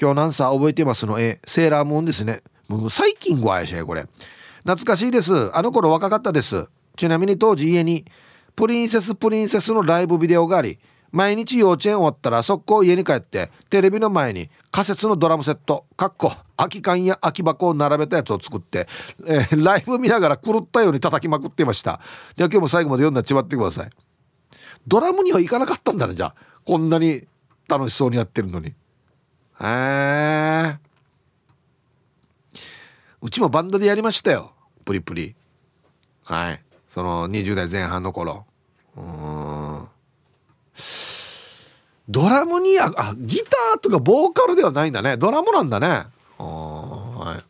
[0.00, 1.20] 今日何さ覚えてますの？
[1.20, 2.42] えセーラームーンですね。
[2.68, 4.06] もう最近ご愛しこれ。
[4.62, 5.54] 懐かしいです。
[5.54, 6.68] あの頃若かったです。
[6.96, 8.04] ちなみに当時家に
[8.54, 10.78] プリンセスプリンセスのライブビデオがあり
[11.12, 18.88] 毎日幼稚園終わったら速攻家に帰ってテレビの前に仮設のドラムセットかっこ空き缶や空き箱を並べたやつを作って、
[19.26, 22.00] えー、ライブ見ながら狂ったように叩きまくってました。
[22.34, 23.90] じゃあ今日も最後まで読んだらちまってください。
[24.88, 26.34] ドラムには行かなかったんだねじゃあ。
[26.64, 27.26] こんなに
[27.68, 28.68] 楽しそうにやってるのに。
[28.68, 28.74] へ
[29.60, 30.78] え
[33.20, 34.52] うちもバンドでやりましたよ。
[34.84, 35.34] プリプリ。
[36.24, 36.62] はい。
[36.88, 38.44] その20代前半の頃
[38.96, 39.88] うん
[42.08, 45.16] ドラムにああギターとかボーカルではないんだね。
[45.16, 46.06] ドラムなんだね。
[46.38, 47.44] はい。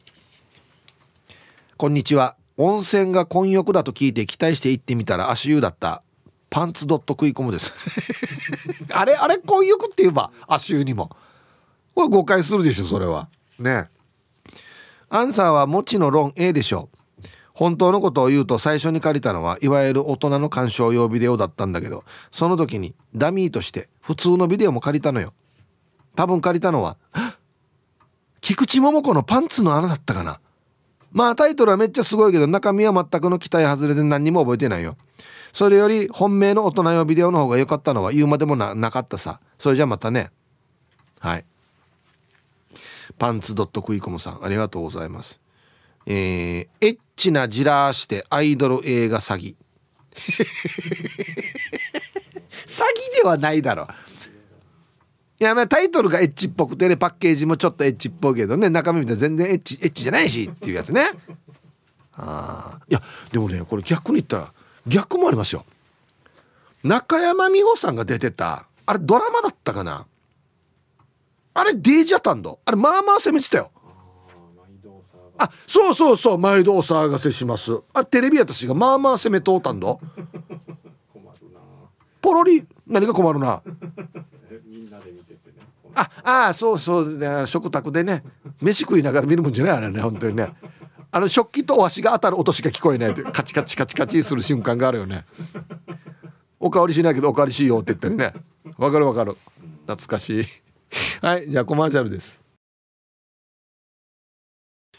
[1.77, 2.37] こんにちは。
[2.59, 6.03] 温泉が混浴だと聞いて期待して行ってみたら足湯だった。
[6.51, 7.73] パンツドット食い込むです。
[8.93, 11.11] あれあれ混浴って言えば足湯にも。
[11.95, 13.29] これ誤解するでしょそれは。
[13.59, 13.89] ね。
[15.09, 16.92] アンサーはもちの論 A でしょう。
[17.63, 22.03] 本当のことを言うと最初に借りたのはいわゆる大人の鑑賞用ビデオだったんだけど
[22.33, 25.33] その時にダミーとして普通のビデオも借りたのよ。
[26.17, 26.97] 多分借りたのは
[28.41, 30.41] 菊池桃子のパンツの穴だったかな？
[31.13, 34.97] まあタイトルはめっちゃすごいけど中身は全くの期待外れで何にも覚えてないよ。
[35.53, 39.39] それより本命の大人用ビデオの方が良かったのは言うまでもなかったさ。
[39.57, 40.33] それじゃまたね。
[41.21, 41.45] はい。
[43.19, 45.39] パンツドット食い込むさんありがとうございます。
[46.07, 49.55] えー、エッチなじらしてアイドル映画詐欺。
[50.15, 50.45] 詐
[52.67, 53.89] 欺ではないだろ。
[55.41, 61.03] いやまあタイトルがエッチっぽくてねパッケージもちょっとエッチっぽいけどね中身見たら全然エッチエッチじゃないしっていうやつね。
[62.13, 64.53] ああいやでもねこれ逆に言ったら
[64.87, 65.65] 逆もありますよ。
[66.85, 70.07] 中山美穂さんが出てたあれドラマだったかな。
[71.55, 72.61] あれデイジャタンド。
[72.65, 73.72] あれまあまあ攻めてたよ。
[75.39, 77.81] あそうそうそう毎度お騒がせします。
[77.93, 80.01] あテレビ私がまあまあ攻めとうたんど。
[82.21, 83.63] ポロリ何が困るな？
[85.95, 88.23] ああそうそうね食卓でね
[88.61, 90.55] 飯食いながら見るもんじゃないあれね本当にね。
[91.11, 95.27] あの食器とお箸が当たる音しか聞こえないとカチカチカチカチする瞬間があるよね。
[96.61, 98.33] おかわりしないけどおかわりしいよって言ったりね。
[98.79, 99.37] わかるわかる。
[99.87, 100.47] 懐かしい。
[101.21, 102.42] はいじゃあコマーシャルです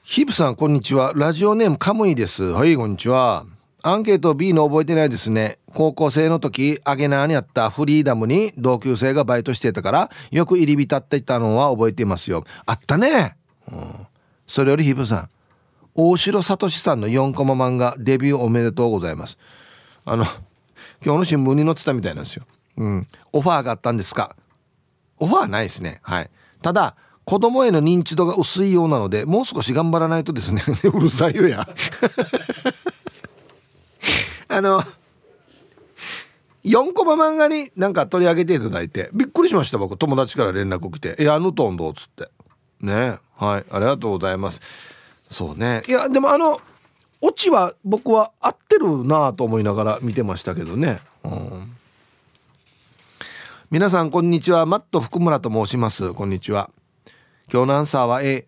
[0.05, 1.13] ヒープさんこんにちは。
[1.15, 2.43] ラジオネームカムイです。
[2.43, 3.45] はいこんにちは。
[3.83, 5.59] アンケート B の覚えてないですね。
[5.73, 12.43] 高校生の時アゲナーにあったフリーダムに同級生がバイトしてたからよく入り浸っていたのは覚えていますよ。
[12.65, 13.37] あったね、
[13.71, 14.07] うん、
[14.45, 15.29] それよりヒープさん
[15.95, 19.37] 大城聡さんの4コマ漫画デビューおめでとうございます。
[20.03, 20.25] あの
[21.01, 22.43] 今日の新聞に載ってたみたいなんですよ。
[22.75, 23.07] うん。
[23.31, 24.35] オファーがあったんですか？
[25.19, 26.01] オファーないですね。
[26.03, 26.29] はい。
[26.61, 30.61] ただ子供への認知度が薄いようなのでもう少し頑張らないとですね
[30.93, 31.67] うるさいよや。
[34.49, 34.83] あの
[36.63, 39.97] 4コマ漫画になんか取り上げていただいてびっくりしました僕。
[39.97, 42.29] 友達から連絡来て「えあのトンどう?」っつって。
[42.81, 43.17] ね。
[43.35, 43.65] はい。
[43.71, 44.61] ありがとうございます。
[45.29, 45.83] そうね。
[45.87, 46.61] いやでもあの
[47.21, 51.73] オチは僕は合ってるなと思いながら見てましたけどね、うん、
[53.71, 54.65] 皆さんこんにちは。
[54.65, 56.13] マット福村と申します。
[56.13, 56.69] こんにちは。
[57.51, 58.47] 今日のアンサーは A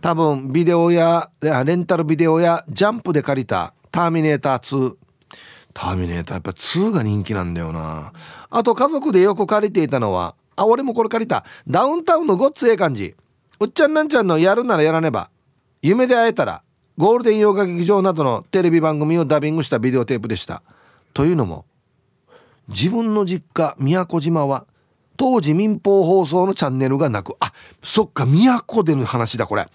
[0.00, 4.96] 多分ビデオやレンタルビデオやジャンプで借りたターミネーター2
[5.72, 8.12] ターミネーターやっぱ2が人気なんだよな。
[8.50, 11.44] あと家族でよく借りていたのはあ俺もこれ借りた。
[11.66, 13.14] ダウンタウンのごっつええ感じ。
[13.60, 15.30] うっちゃんなんちゃんのやるならやらねば。
[15.82, 16.62] 夢で会えたら
[16.96, 20.62] ゴールデン洋画劇場などのテレビ番組をダビングしたビデオテープでした。
[21.12, 21.64] というのも
[22.68, 24.66] 自分の実家宮古島は
[25.16, 27.36] 当時民放放送のチャンネルがなく。
[27.40, 27.52] あ
[27.82, 29.66] そっか宮古での話だこれ。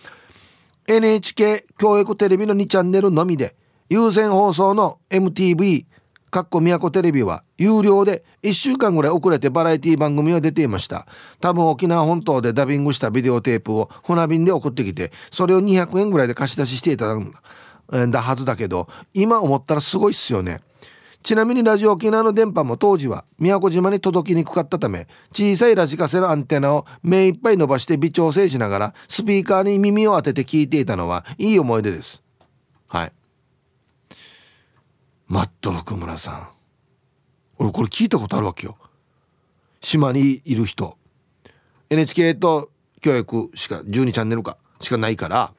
[0.88, 3.56] NHK 教育テレビの2チャンネルのみで
[3.90, 5.86] 有線放送の MTV
[6.30, 11.08] かっこ都テレビは有料で1週間ぐらい遅れてバラエティ番組は出ていました。
[11.40, 20.62] 多分沖縄本島でダビングしたビデオテープを船便で送ってきてそれを200円ぐらいで貸し出ししていただんだはずだけど今思ったらすごいっすよね。
[21.22, 32.22] ちなみにラジオ沖縄の電波も当時は宮古島に届きにくかったため小さいラジカセのアンテナを目いっぱい伸ばして微調整しながらスピーカーに耳を当てて聞いていたのはいい思い出です。
[32.88, 33.12] はい。
[35.28, 36.48] マット福村さん。
[37.58, 38.78] 俺これ聞いたことあるわけよ。
[39.82, 40.98] 島にいる人。
[41.90, 42.70] NHK と
[43.02, 45.54] 教育しか12チャンネルかしかないから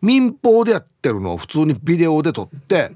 [0.00, 2.92] 民放でやってるのを普通にビデオで撮って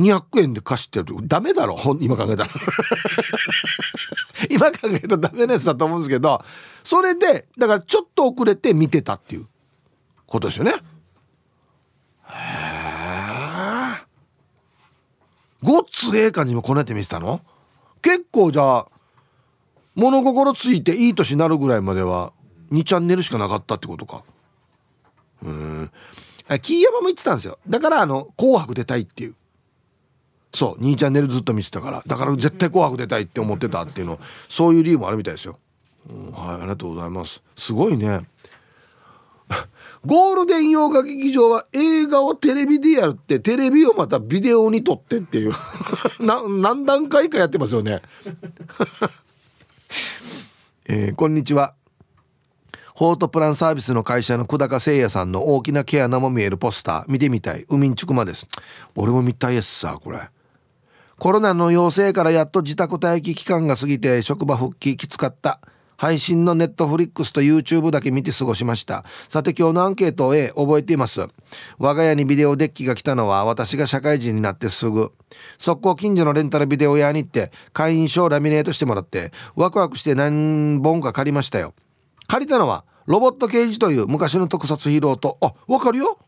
[0.00, 1.16] 200円で貸してる。
[1.22, 1.76] ダメだろ。
[2.00, 2.50] 今考えたら。
[4.48, 6.42] 今考えたらダメなやつだと思うんですけど
[6.82, 9.46] それでだからちょっと遅れて見てたっていう
[10.26, 10.72] ことですよね。
[15.62, 17.42] ごっつええ感じもこねて見せたの？
[18.00, 18.86] 結構じゃあ
[19.94, 22.32] 物心ついていい年になるぐらいまでは
[22.72, 24.24] 2チャンネルしかなかったってことか。
[25.42, 25.90] うん。
[26.62, 27.58] キーヤマも言ってたんですよ。
[27.68, 29.34] だからあの「紅白」出たいっていう
[30.52, 35.58] そう2チャンネルずっと見てたからだから絶対「紅白」出たいって思ってたっていうのそういう理由もあるみたいですよ、
[36.08, 37.42] うん、はいありがとうございます。
[37.56, 38.22] すごいね。
[40.06, 45.52] ゴールデン洋画劇場は映画をテレビでやるってテレビをまたビデオに撮ってっていう。
[46.20, 48.00] 何段階かやってますよね。
[50.86, 51.74] えー、こんにちは。
[52.96, 57.04] フォートプランサービスの会社の久高誠也さんの大きな毛穴も見えるポスター。
[57.08, 57.64] 見てみたい。
[57.68, 58.46] 海んちくまです。
[58.94, 60.28] 俺も見たいやつさこれ。
[61.20, 65.60] コロナの陽性からやっと自宅待機期間が過ぎて職場復帰きつかった。
[65.98, 69.04] 配信のネットフリックスと YouTube だけ見て過ごしました。
[69.28, 71.26] さて今日のアンケートを覚えています。
[71.78, 75.12] 我が家にビデオデッキが来たのは私が社会人になってすぐ。
[75.58, 81.74] 速攻近所のレンタルビデオ屋に行って会員証をラミネートしてもらってワクワクして何本か借りましたよ。
[82.28, 86.18] 借りたのはロボット刑事という昔の特撮ヒーローとあわかるよ。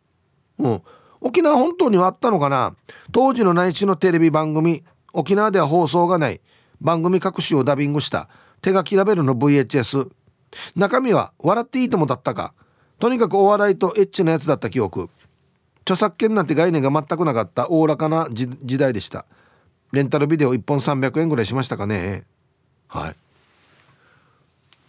[0.58, 0.82] うん。
[1.22, 2.74] 沖縄本島にはあったのかな？
[3.12, 6.40] 当時の内地のテレビ番組沖縄では放送がない。
[6.80, 8.28] 番組各種をダビングした。
[8.60, 10.10] 手書きラベルの VHS
[10.76, 12.54] 中身は笑っていいともだったか。
[12.98, 15.08] とにかくお笑いとエッチなやつだった記憶。
[15.82, 19.24] 著作権なんて概念が全くなかったおおらかな時代でした。
[19.92, 22.24] レンタルビデオ1本300円ぐらいしましたかね。
[22.88, 23.16] はい。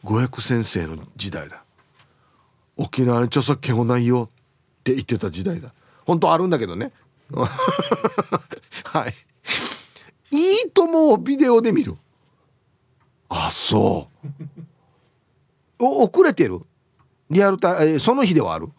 [0.03, 1.63] 五百先生の時代だ。
[2.75, 5.73] 沖縄に著作権はないよって言ってた時代だ。
[6.05, 6.91] 本当あるんだけどね。
[7.31, 9.13] はい。
[10.31, 11.95] いいともをビデオで見る。
[13.29, 14.09] あそ
[15.79, 15.85] う。
[15.85, 16.61] お遅れてる。
[17.29, 18.69] リアルタイその日ではある。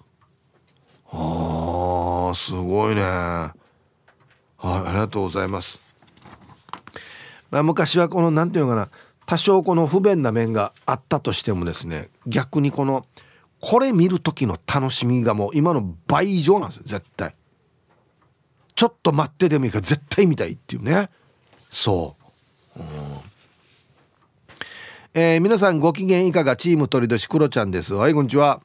[1.11, 3.03] あすごいね。
[3.03, 3.53] はい
[4.65, 5.79] ありがとうございます、
[7.51, 8.89] まあ、昔はこの何て言うのかな。
[9.27, 13.07] 多少この不便な面があったとしてもですね逆にこの
[13.67, 17.35] これ見る時の楽しみがもう今の倍以上なんですよ絶対。
[18.75, 21.09] ちょっと待ってでもいいから絶対見たいっていうね。
[21.71, 22.15] そ
[22.77, 22.87] う、うん。
[25.15, 26.57] えー、皆さんご機嫌いかが？
[26.57, 27.95] チーム鳥年クロちゃんです。
[27.95, 28.61] はいこんにちは。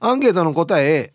[0.00, 1.14] アンケートの答え。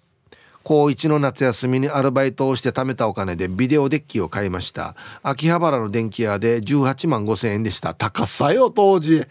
[0.63, 4.95] 高1の夏休みにアルバイトをして貯めたお金でビデオデッキを買いました。
[5.21, 7.93] 秋葉原の電気屋で18万5千円でした。
[7.93, 9.27] 高さよ当時。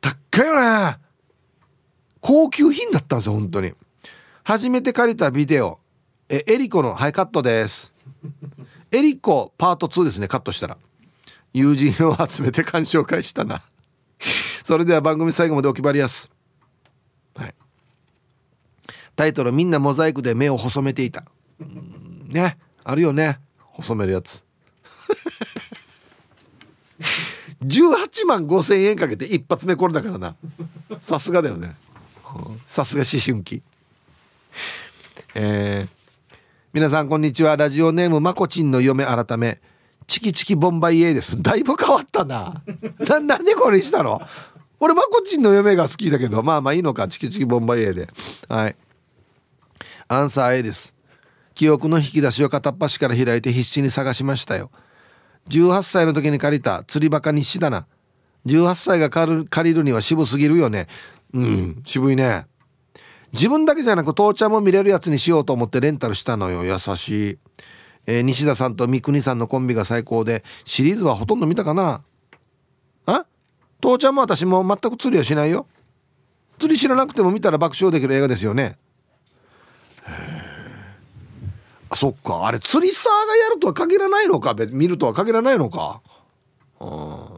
[0.00, 0.58] 高いよ
[0.90, 1.03] ね。
[2.24, 3.74] 高級品だったんですよ本当に
[4.44, 5.78] 初めて借りたビデオ
[6.30, 7.92] えエリコのハイカットです
[8.90, 10.78] エリコパート2ですねカットしたら
[11.52, 13.62] 友人を集めて鑑賞会したな
[14.64, 16.30] それでは番組最後までお決まりやす。
[17.34, 17.54] はい。
[19.14, 21.24] タイトルみんなモザイクで目を細めていた。
[22.28, 22.56] ね。
[22.82, 23.40] あるよね。
[23.58, 24.42] 細めるやつ。
[27.62, 30.34] 18万5千円かけて一発目これだからな
[31.00, 31.74] さすがだよね
[32.74, 33.62] さすが思春期。
[35.36, 36.36] えー、
[36.72, 37.56] 皆さんこんにちは。
[37.56, 39.60] ラジオネームまこちんの嫁改め。
[40.08, 41.40] チキチキボンバイエーです。
[41.40, 42.64] だいぶ変わったな。
[43.08, 44.20] ななんでこれしたの？
[44.80, 46.42] 俺まこちんの嫁が好きだけど。
[46.42, 47.06] まあまあいいのか。
[47.06, 48.08] チキチキボンバイエーで。
[48.48, 48.74] はい。
[50.08, 50.96] アンサー A です。
[51.54, 54.72] 記憶の引き出しを片っ端から開いて必死に探しましたよ。
[55.48, 56.82] 18歳の時に借りた。
[56.82, 57.86] 釣りバカ日誌だな。
[58.46, 60.88] 18歳が借りるには渋すぎるよね。
[61.32, 61.82] うん。
[61.86, 62.48] 渋いね。
[63.34, 66.64] 自分だけじゃなく父ちゃんも見れるやつにしようと思ってレンタルしたのよ。
[66.64, 67.38] 優しい、
[68.06, 72.04] えー、西田さんと三國さんのコンビが最高でシリーズはほとんど見たかな？
[73.06, 73.26] あ？
[73.80, 75.66] 父ちゃんも私も全く釣りはしないよ。
[76.60, 78.78] 釣り知らなくても見たら爆笑できる映画ですよね。
[81.90, 82.46] あそっか。
[82.46, 84.54] あれ釣りサーがやるとは限らないのか？
[84.54, 86.00] 見るとは限らないのか？
[86.78, 86.88] うん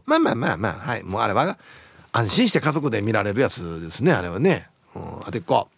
[0.05, 0.73] まあまあまあまあ。
[0.73, 1.03] はい。
[1.03, 1.57] もうあれは
[2.11, 5.69] 安心して家族で見られるやつですねあれはね、うん、あてっこ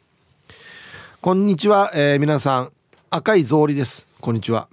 [1.22, 2.72] こんにちは、えー、皆さん。
[3.10, 4.08] 赤い草履です。
[4.22, 4.70] こんにちは。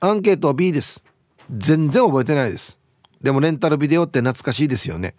[0.00, 1.04] アンケート B です。
[1.56, 2.80] 全然覚えてないです。
[3.22, 5.14] でもレンタルビデオって懐かしいですよね。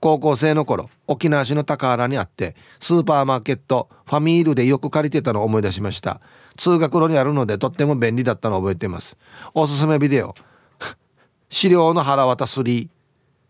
[0.00, 6.22] 高校生の頃沖縄市の高原にあってスーパーマーケットファミールでよく借りてたのを思い出しました。
[6.56, 9.18] 通学路にあるのでとっても便利だったのを覚えています。
[9.52, 10.34] おすすめビデオ。
[11.50, 12.88] 資料の腹渡3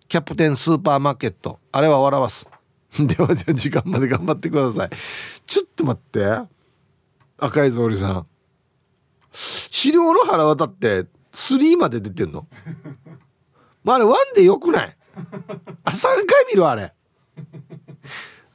[0.09, 1.61] キャプテンスーパーマーケット。
[1.71, 2.49] あれは笑わす。
[3.07, 4.91] ではでは時間まで頑張ってください。
[5.47, 6.39] ちょっと待って。
[7.39, 8.27] 赤い草履さん。
[9.33, 12.47] 資料の腹渡って3まで出てんの？
[13.83, 14.97] まああれ1でよくない？
[15.85, 16.95] あ3回見るあれ。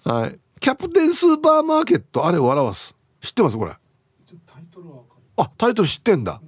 [0.05, 0.39] はい。
[0.59, 2.95] キャプテンスーパーマーケットあれ笑わす。
[3.21, 3.71] 知ってますこれ？
[5.37, 6.41] あタイトル知ってんだ。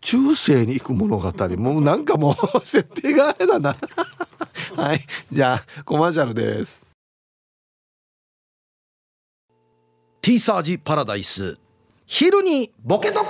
[0.00, 1.48] 中世に行く物語。
[1.56, 3.76] もうなんかもう 設定があれだな
[4.76, 5.06] はい。
[5.32, 6.82] じゃあコマーシャルです。
[10.20, 11.58] ティーサージパラダイス。
[12.06, 13.26] 昼にボケとこ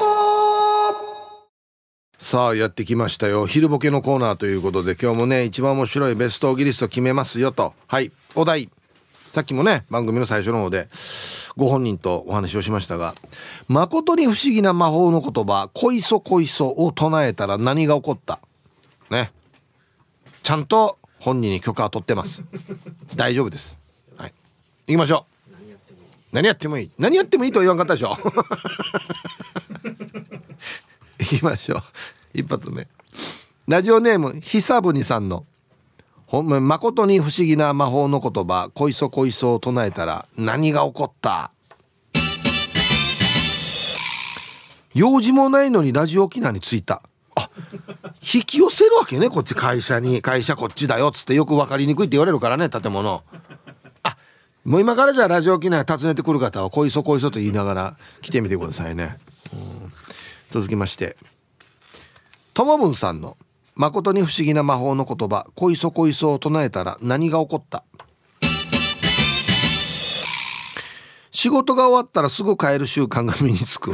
[2.16, 3.46] さあやってきましたよ。
[3.46, 7.74] 昼ボケのコーナーということで今日もね一番面白いベストギリスト決めますよと。
[7.86, 8.10] はい。
[8.34, 8.70] お題。
[9.32, 10.88] さっきもね番組の最初の方で
[11.56, 13.14] ご本人とお話をしましたが
[13.68, 18.40] 誠に不思議な魔法の言葉「こいそこいそ」を唱えたら何が起こった。
[19.10, 19.30] ね。
[20.42, 22.42] ちゃんと本人に許可は取ってます。
[23.16, 23.78] 大丈夫です。
[24.16, 24.32] はい。
[24.86, 25.54] 行きましょう。
[26.32, 26.90] 何やってもいい。
[26.98, 28.16] 何やってもいいとは言わんかったでしょ。
[31.18, 31.82] 行きましょう。
[32.34, 32.86] 一発目。
[33.66, 35.44] ラジオネーム久ぶにさんの
[36.26, 41.50] 「ほんま誠に不思議な魔法の言葉「こいそこいそ」を唱えたら何が起こった？
[44.94, 47.02] 用事もないのにラジオ沖縄に着いた。
[47.38, 47.50] あ
[48.34, 50.22] 引き寄せるわけねこっち会社に。
[50.22, 53.22] 会社こっちだよっつってよく分かりにくいって言われるからね建物。
[54.02, 54.16] あ
[54.64, 59.18] もう今からじゃあラジオ沖縄訪ねてくる方は「こいそこいそ」と言いながら来てみてくださいね、
[59.52, 59.92] うん。
[60.50, 61.16] 続きまして。
[62.54, 63.36] ともぶんさんの
[63.76, 67.84] 「誠に不思議な魔法の言葉「こいそこいそ」を唱えたら何が起こった？
[71.30, 73.92] 仕事が終わったらすぐ帰る習慣が身につく。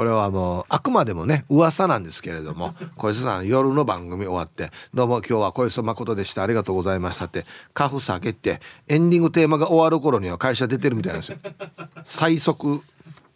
[0.00, 6.42] これはもうあくまでもね噂なんですけれども 小磯さん夜の番組終わって「どうも今日は小磯誠でした。
[6.42, 7.44] ありがとうございました」って
[7.74, 11.38] カフ下げてエンディングテーマが終わる頃には会社出てるみたいなんですよ。
[12.02, 12.80] 最速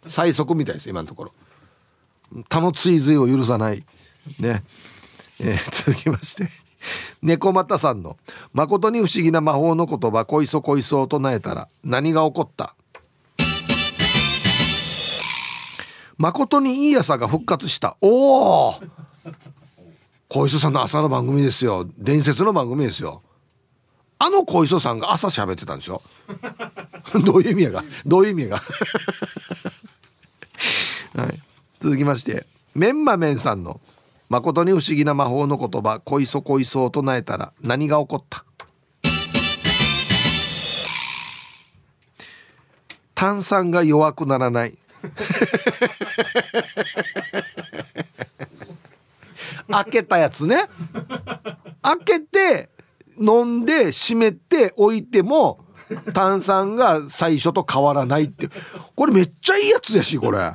[0.07, 1.33] 最速みたいです今のところ。
[2.49, 3.85] 他の追随を許さない。
[4.39, 4.63] ね、
[5.39, 6.49] えー、続きまして。
[7.21, 8.17] 猫又さんの
[8.53, 12.74] 「誠に不思議な魔法の言葉こいそこいそ」を唱えたら何が起こった
[16.17, 17.97] 誠にいい朝が復活した。
[18.01, 18.75] おお
[20.29, 21.87] 小磯さんの朝の番組ですよ。
[21.97, 23.21] 伝説の番組ですよ。
[24.17, 26.01] あの小磯さんが朝喋ってたんでしょ？
[27.25, 27.83] どういう意味やが？
[28.05, 28.63] どういう意味やが？
[31.21, 31.39] はい。
[31.79, 32.45] 続きまして。
[32.73, 33.79] メンマメンさんの
[34.29, 38.43] 「誠に不思議な魔法の言葉こいそこいそ」を唱えたら何が起こった？
[43.13, 44.77] 炭酸が弱くならない。
[49.71, 50.65] 開けたやつね。
[51.81, 52.69] 開けて
[53.19, 55.65] 飲んで閉めて置いても
[56.13, 58.49] 炭酸が最初と変わらないって
[58.95, 60.53] これめっちゃいいやつやしこれ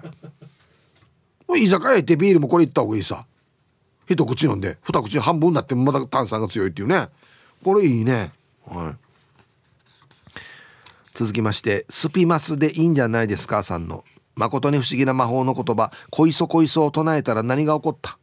[1.57, 3.25] 居酒屋行ってビールもこれ行った方がいいさ。
[4.09, 7.09] 一口飲んで二口半分になってもまだ炭酸が強いっていうね。
[7.65, 8.33] これいいね。
[8.67, 8.95] はい。
[11.15, 14.05] 続きましてスピマスでいいんじゃないですかさんの。
[14.41, 18.19] 誠に不思議な魔法の言葉「こいそこいそ」を唱えたら何が起こった。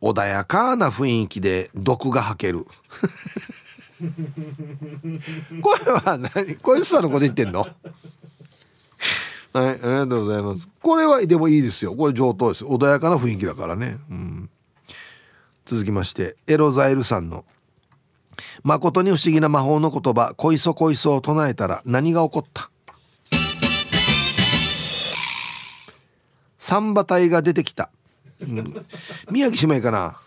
[0.00, 2.64] 穏やかな雰囲気で毒が吐ける。
[5.60, 6.56] これは何？
[6.56, 7.60] こいつさんのこと言ってんの？
[7.60, 7.66] は
[9.64, 10.68] いありがとうございます。
[10.80, 11.94] これはでもいいですよ。
[11.94, 12.64] これ上等です。
[12.64, 14.48] 穏やかな雰囲気だからね、うん、
[15.66, 17.44] 続きましてエロザイルさんの
[18.62, 22.70] 「誠に不思議な魔法の言葉こいそこいそ」を唱えたら何が起こった？
[26.58, 27.90] サンバ隊が出てきた、
[28.40, 28.86] うん、
[29.30, 30.20] 宮城姉妹かな？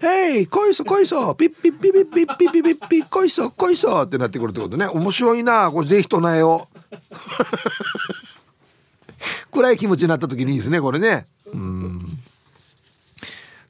[0.00, 4.86] ヘイこいそこいそピッピッピピッピッピッピッピッピッこいそこいそってなってくるってことね。
[4.86, 6.78] 面白いなこれぜひ唱えよう。
[9.50, 11.26] 暗い気持ちになった時にいいですねこれね。
[11.46, 12.18] うん。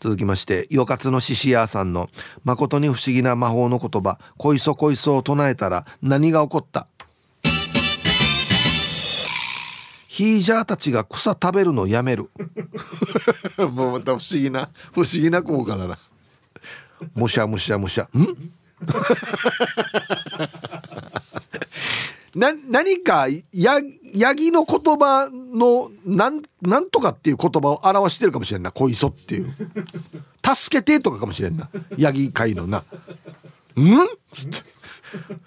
[0.05, 2.09] 続きましてよかつの獅子屋さんの
[2.45, 6.89] 誠に不思議な魔法の言葉「こいそこいそ」を唱えたら何が起こった？
[10.07, 12.29] ヒージャーたちが草食べるのをやめる。
[13.57, 15.99] もうまた不思議な不思議な効果だな。
[17.15, 18.03] むしゃむしゃむしゃ。
[18.03, 18.09] ん？
[22.35, 23.81] な何かや
[24.13, 29.55] ヤギの言葉のなんなんとかっていう言葉を表してるかもしれんな「こいそ」っていう
[30.45, 31.69] 「助けて」とかかもしれんな。
[31.97, 32.79] ヤギ界のな
[33.79, 34.09] 「ん?」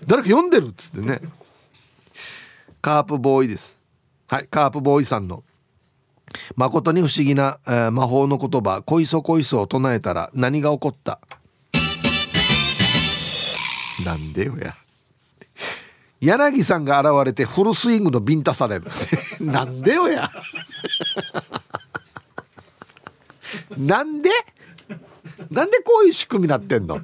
[0.07, 1.19] 誰か読んでるっつってね。
[2.81, 3.77] カープボーイです。
[4.27, 5.43] はいカープボーイさんの。
[6.55, 11.19] 誠に不思議な、えー、魔法の言葉「こいそこいそ」を唱えたら何が起こった？
[14.05, 14.75] なんでよや
[16.19, 18.85] 柳さんが現れてフルスイングのビンタされる。
[19.39, 20.29] なんでよや。
[23.77, 24.29] なんで？
[25.51, 27.01] なんでこういう仕組みになってんの？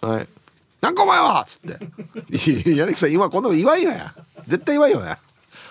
[0.00, 0.28] はい。
[0.80, 1.42] なんかお前は！
[1.42, 2.70] っつって。
[2.70, 4.14] 柳さん今こんなこと言わんよや。
[4.46, 5.18] 絶対言わんよや。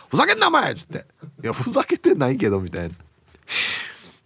[0.09, 0.73] ふざけんなお前！
[0.73, 1.05] っつって。
[1.43, 2.95] いやふざけてないけどみたいな。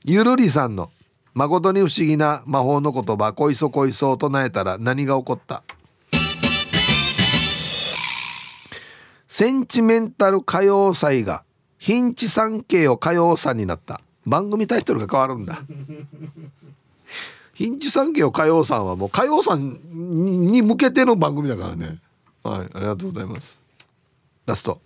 [0.06, 0.92] ゆるりさんの
[1.36, 5.64] 誠に不思議な魔法の言葉「こいそこいそ」を唱えたら何が起こった？
[9.34, 11.44] センチメンタル歌謡祭が
[11.80, 14.00] ヒンチ三景を歌謡祭になった。
[14.28, 15.64] 番組タイトルが変わるんだ。
[17.56, 21.98] ヒンチ三景を歌謡さんはもう歌謡さんに向けての番組だからね。
[22.44, 23.60] はいありがとうございます。
[24.46, 24.80] ラスト。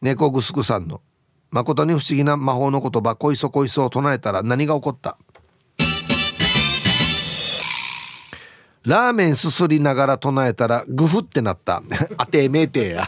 [0.00, 1.02] 猫ぐすくさんの
[1.50, 5.18] 誠に不思議な魔法の言葉「こいそこいそ」を唱えたら何が起こった？
[8.84, 11.82] ラーメンすすりながら唱えたらグフってなった。
[12.16, 13.06] あてめえてや。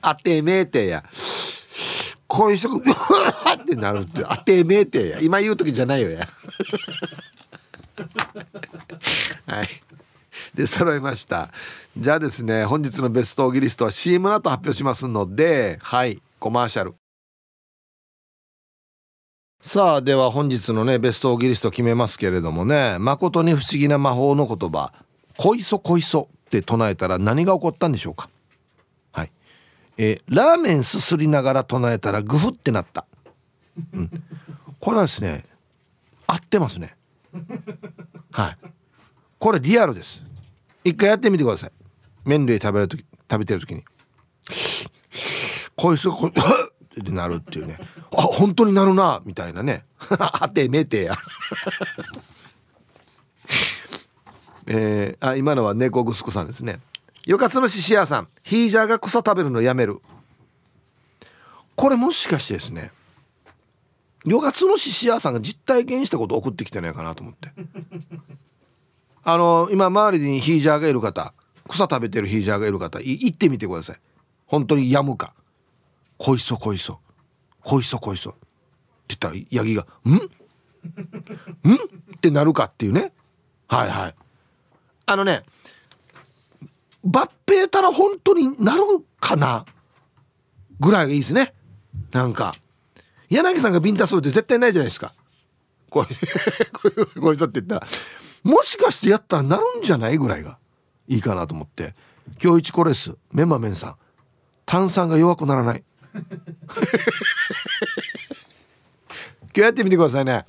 [0.00, 1.04] あてめえてや。
[2.26, 3.14] こういう人グフ
[3.52, 4.24] ってなるって。
[4.24, 5.20] あてめえてや。
[5.20, 6.28] 今言う時じゃないよや。
[9.46, 9.68] はい。
[10.54, 11.50] で揃いました。
[11.96, 16.94] じゃあですね本日のベストオギリストは CM の後発表しますのではいコマーシャル
[19.64, 24.92] さあでは本日のねベストオギリスト決めますけれどもね誠に不思議な魔法の言葉
[25.38, 28.28] 「こいそこいそ」って唱えたら何が起こったんでしょうか。
[29.12, 29.32] はい。
[29.96, 33.06] え、ラーメンすすりながら唱えたらグフってなった、
[33.94, 34.10] うん、
[34.80, 35.44] これはですね
[36.26, 36.96] 合ってますね。
[38.32, 38.58] はい。
[39.38, 40.20] これリアルです。
[40.82, 41.72] 一回やってみてください。
[42.24, 43.84] 麺類食べる時食べてる時に。
[45.76, 46.32] こいつこっ
[47.00, 47.78] てなるっていうね。
[48.12, 49.22] あ本当になるな。
[49.24, 49.84] みたいなね。
[50.18, 51.16] あてめてや。
[54.66, 56.80] えー、あ今のは猫ぐすくさんですね。
[57.24, 58.28] よかつのしし屋さん。
[58.42, 60.00] ヒージャーが草食べるのやめる。
[61.76, 62.92] これもしかしてですね。
[64.24, 67.52] よかつのしし屋さんが実体験したこと送ってきてないかなと思って。
[69.24, 71.32] あの今周りにヒージャーがいる方。
[71.68, 73.00] 草食べてるヒージャーがいる方。
[73.00, 73.96] 行ってみてください。
[74.46, 75.32] 本当にやむか。
[76.24, 77.00] こいそこいそ。
[77.64, 78.30] こいそこいそ。
[78.30, 78.38] って
[79.08, 80.12] 言ったらヤギが「ん？
[80.14, 80.18] ん?」
[82.16, 83.12] ってなるかっていうね。
[83.66, 84.14] はいはい。
[85.06, 85.42] あのね
[87.04, 88.82] 抜兵たら本当になる
[89.18, 89.66] かな？
[90.78, 91.54] ぐらいがいいですね。
[92.12, 92.54] なんか。
[93.28, 95.14] 柳さんがビンタするって絶対ないじゃないですか。
[95.90, 97.88] こ いこいつって言ったら。
[98.44, 100.56] もしかしてやったらなるんじゃないぐらいが。
[101.08, 101.96] いいかなと思って。
[102.40, 103.96] 今日一コレスメンマメンさん。
[104.64, 105.82] 炭酸が弱くならない。
[109.54, 110.44] 今日やってみてくださいね。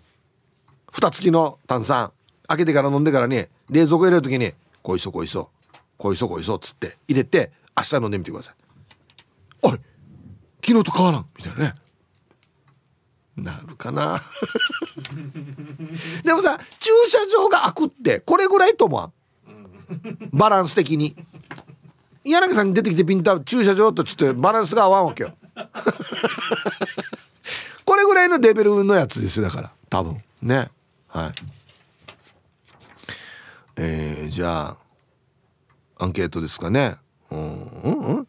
[0.91, 2.11] 蓋付きの炭酸。
[2.48, 4.53] 開けてから飲んでからに冷蔵庫入れる時に
[4.84, 5.49] 「こいそこいそ
[5.98, 8.56] こいそこいそ」っつって入れて明日飲んでみてください。
[9.64, 9.80] おい
[10.65, 11.26] 昨日と変わらん。
[11.38, 11.76] みたいなね。
[13.35, 14.22] なるかな。
[16.23, 19.14] でもさ駐車場が開くってこれぐらいと思わん？
[20.31, 21.15] バランス的に。
[22.26, 25.35] 柳さんに出てきてピンタ駐車場とちょっとバランスが合わんわけよ。
[27.85, 29.72] これぐらいのレベルのやつですよだから。
[29.89, 30.22] 多分。
[30.41, 30.69] ね。
[31.07, 31.31] はい。
[33.76, 34.76] えー、じゃ
[35.97, 36.95] あアンケートですかね。
[37.31, 37.43] うんう
[37.89, 38.27] んうん。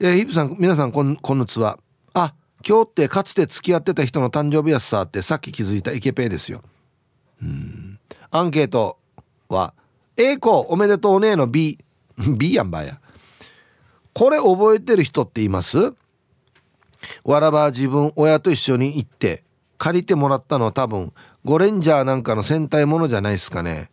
[0.00, 1.78] えー、ヒップさん皆さんこんこんのつは。
[2.14, 2.34] あ
[2.66, 6.62] 今日ってかつて付き合ってた人の誕生日やさってさっき気づいたイケペイですよ。
[7.42, 7.98] うん。
[8.30, 8.98] アンケート
[9.48, 9.74] は
[10.16, 11.78] A 子おめでとうねの B
[12.36, 12.98] B やんばや。
[14.14, 15.94] これ覚えてる人っています？
[17.24, 19.44] わらば自分親と一緒に行って
[19.78, 21.12] 借りてもらったのは多分
[21.44, 23.90] ゴレンジャーなんかの戦隊ものじゃないですかね。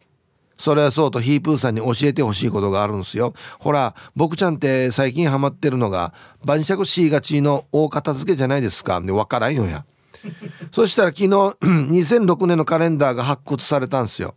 [0.60, 3.34] それはそうとヒープーさんに教えてほしいことがあるんですよ。
[3.60, 6.14] ほら僕ちゃんって最近ハマってるのが
[6.44, 9.00] 晩酌しがちの大片付けじゃないですか。
[9.00, 9.86] で分からんよや。
[10.72, 11.28] そしたら昨日
[11.64, 14.36] 2006年のカレンダーが発掘されたんですよ。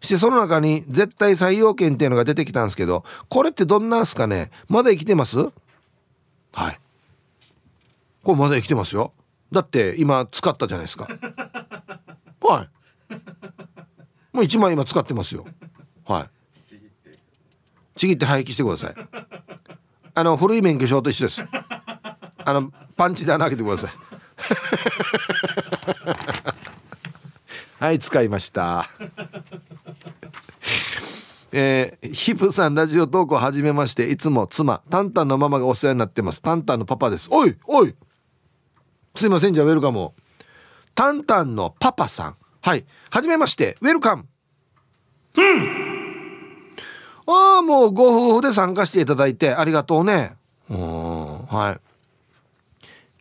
[0.00, 4.50] してその中に絶対採用権っていうのが出てきたんですけどこれってどんなんすかね？
[4.68, 5.38] まだ生きてます？
[6.52, 6.79] はい。
[8.22, 9.12] これまだ生きてますよ。
[9.52, 11.08] だって今使ったじゃないですか。
[12.40, 12.68] はい。
[14.32, 15.46] もう1枚今使ってますよ。
[16.04, 16.30] はい。
[17.96, 18.94] ちぎって廃棄してください。
[20.14, 21.42] あの古い免許証と一緒です。
[22.44, 23.90] あのパンチで穴開けてください。
[27.84, 28.88] はい使いました。
[31.52, 36.40] えー、ヒプさんラジオ投稿はじめましていつも妻タンタンのママがお世話になってます。
[36.42, 37.28] タンタンのパパです。
[37.30, 37.94] おいおい
[39.14, 40.12] すいませんじゃあウェルカム
[40.94, 42.36] タンタンのパパさん。
[42.60, 42.84] はい。
[43.10, 43.76] はじめまして。
[43.80, 44.26] ウェルカム。
[45.36, 45.80] うん。
[47.26, 50.32] ああもうご夫婦で参加していただいてありがとうね。
[50.68, 51.46] うん。
[51.46, 51.80] はい。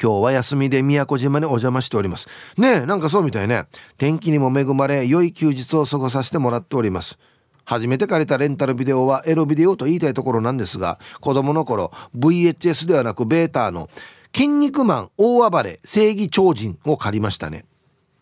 [0.02, 2.28] 今日は休みで宮古島にお邪魔しております。
[2.58, 3.68] ねえなんかそうみたいね。
[3.98, 7.18] 天気にも恵まれ良い休日を過ごさせてもらっております。
[7.66, 13.92] 初めて借りたレンタルビデオはエロビデオと言いたいところなんですが子供の頃 VHS ではなくベータの
[14.34, 17.66] 「筋肉マン大暴れ正義超人」を借りましたね。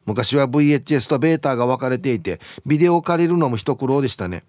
[0.06, 4.44] 昔は VHS とベータが分かれていてビデオを借りるのも一苦労でしたね。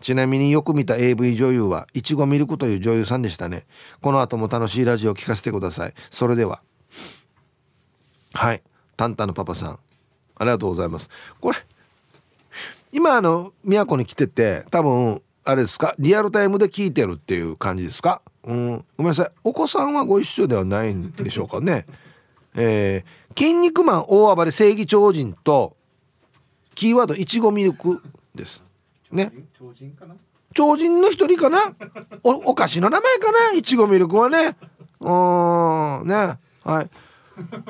[0.00, 3.66] ちなみによく見た AV 女優はいちごミルクという女優さんでしたね。
[4.00, 5.94] この後も楽しいラジオを聞かせてください。
[6.10, 6.62] それでは。
[8.32, 8.62] はい。
[8.96, 9.78] タンタのパパさん。
[10.36, 11.10] ありがとうございます。
[11.40, 11.58] これ
[12.92, 15.94] 今あの宮古に来てて多分あれですか？
[15.98, 18.22] リアルタイムで聞いてるっていう感じですか？
[18.44, 18.84] うん。
[18.96, 19.30] ごめんなさい。
[19.44, 21.86] お子さんはご一緒ではないんでしょうかね。
[22.54, 25.76] えー、筋肉マン大暴れ正義超人と
[26.74, 28.02] キーワードいちごミルク
[28.34, 28.62] です。
[29.12, 29.32] ね。
[30.52, 31.58] 超人の一人かな？
[32.24, 33.58] おお菓子の名前かな？
[33.58, 34.56] いちごミルクはね。
[34.98, 36.08] うん。
[36.08, 36.38] ね。
[36.64, 36.90] はい。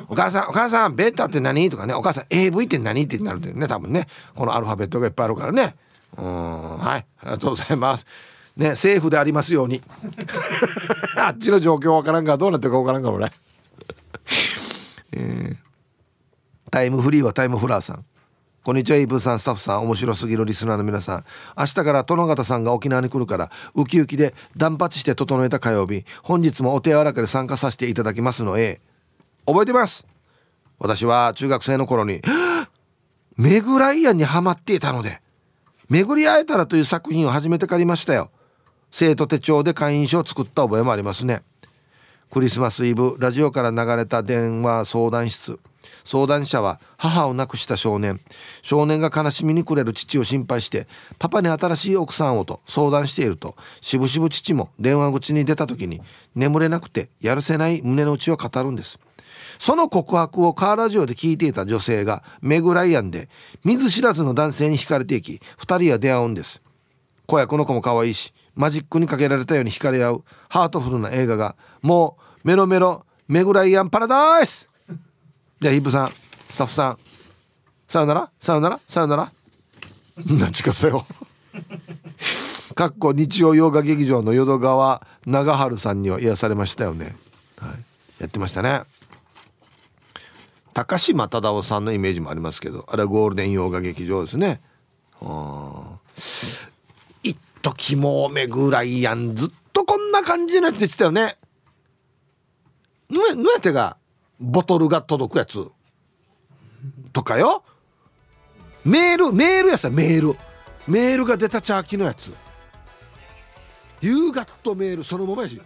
[0.09, 1.69] お母さんお母さんベータって何？
[1.69, 1.93] とかね。
[1.93, 3.03] お母さん AV って何？
[3.03, 4.07] ってなるんだよね多分ね。
[4.35, 5.75] このアルファベットがいっぱいあるからね。
[6.17, 6.79] うん。
[6.79, 7.07] はい。
[7.21, 8.07] ありがとうございます
[8.61, 9.83] ね政府でありますように。
[11.17, 13.33] あっちの状況わからんからどうなってるかわからんから俺。
[15.13, 15.57] えー、
[16.71, 18.05] タイムフリーはタイムフラーさん。
[18.63, 19.39] こんにちはイブさん。
[19.39, 19.83] スタッフさん。
[19.83, 21.25] 面白すぎるリスナーの皆さん。
[21.59, 26.05] 明日から殿方さんが沖縄に来るからウキウキで断髪して整えた火曜日。
[26.23, 28.81] 本日もお手柔らかで参加させていただきますの A
[29.47, 30.05] 覚えてます？
[30.79, 32.21] 私は中学生の頃に
[33.37, 35.21] メグライアンにハマっていたので
[35.89, 38.31] 巡り会えたらという作品を初めて借りましたよ
[38.91, 41.43] 生徒手帳で会員証を作った覚えもありますね。
[42.31, 45.59] クリスマスイブラジオから流れた電話相談室。
[46.05, 48.21] 相談者は母を亡くした少年。
[48.63, 50.87] 少年が悲しみに暮れる父を心配して
[51.19, 56.01] パパに新しい奥さんをと相談しているとしぶしぶ父も電話口に出た時に
[56.35, 58.99] 眠れなくてやるせない胸の内を語るんです。
[59.59, 63.29] その告白をカーラジオで聞いていた女性がメグ・ライアンで
[63.65, 66.63] 見ず知らずの男性に惹かれていき2人は出会うんです
[67.27, 74.69] 子やこの子も可愛いしマジックにかけられたように惹かれ合うハートフルな映画がもうメロメロメグ・ライアンパラダイス。
[75.61, 76.13] じゃあヒップさん
[76.51, 76.99] スタッフさん。
[77.89, 78.31] さよなら？
[78.39, 78.81] さよなら？
[78.87, 79.33] さよなら？
[80.27, 81.07] なちかさよ。
[82.75, 87.17] かっこ日曜洋画劇場の淀川長春さんには癒されましたよね、
[87.57, 87.71] はい、
[88.21, 88.83] やってましたね。
[90.75, 94.61] 高島忠夫さんのイメージもありますけどあれはゴールデン洋画劇場ですね。
[95.21, 95.27] 一
[97.63, 99.35] 時もめぐらいやん。
[99.35, 101.37] ずっとこんな感じのやつでしたよね。
[103.09, 103.97] ぬやってが
[104.39, 105.69] ボトルが届くやつ。
[107.13, 107.65] とかよ。
[108.85, 110.39] メールメールやさメール。
[110.89, 112.33] メールが出たチャーキのやつ。
[114.01, 115.61] 夕方とメールそのままやし。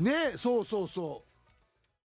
[0.00, 1.27] ねそうそうそう。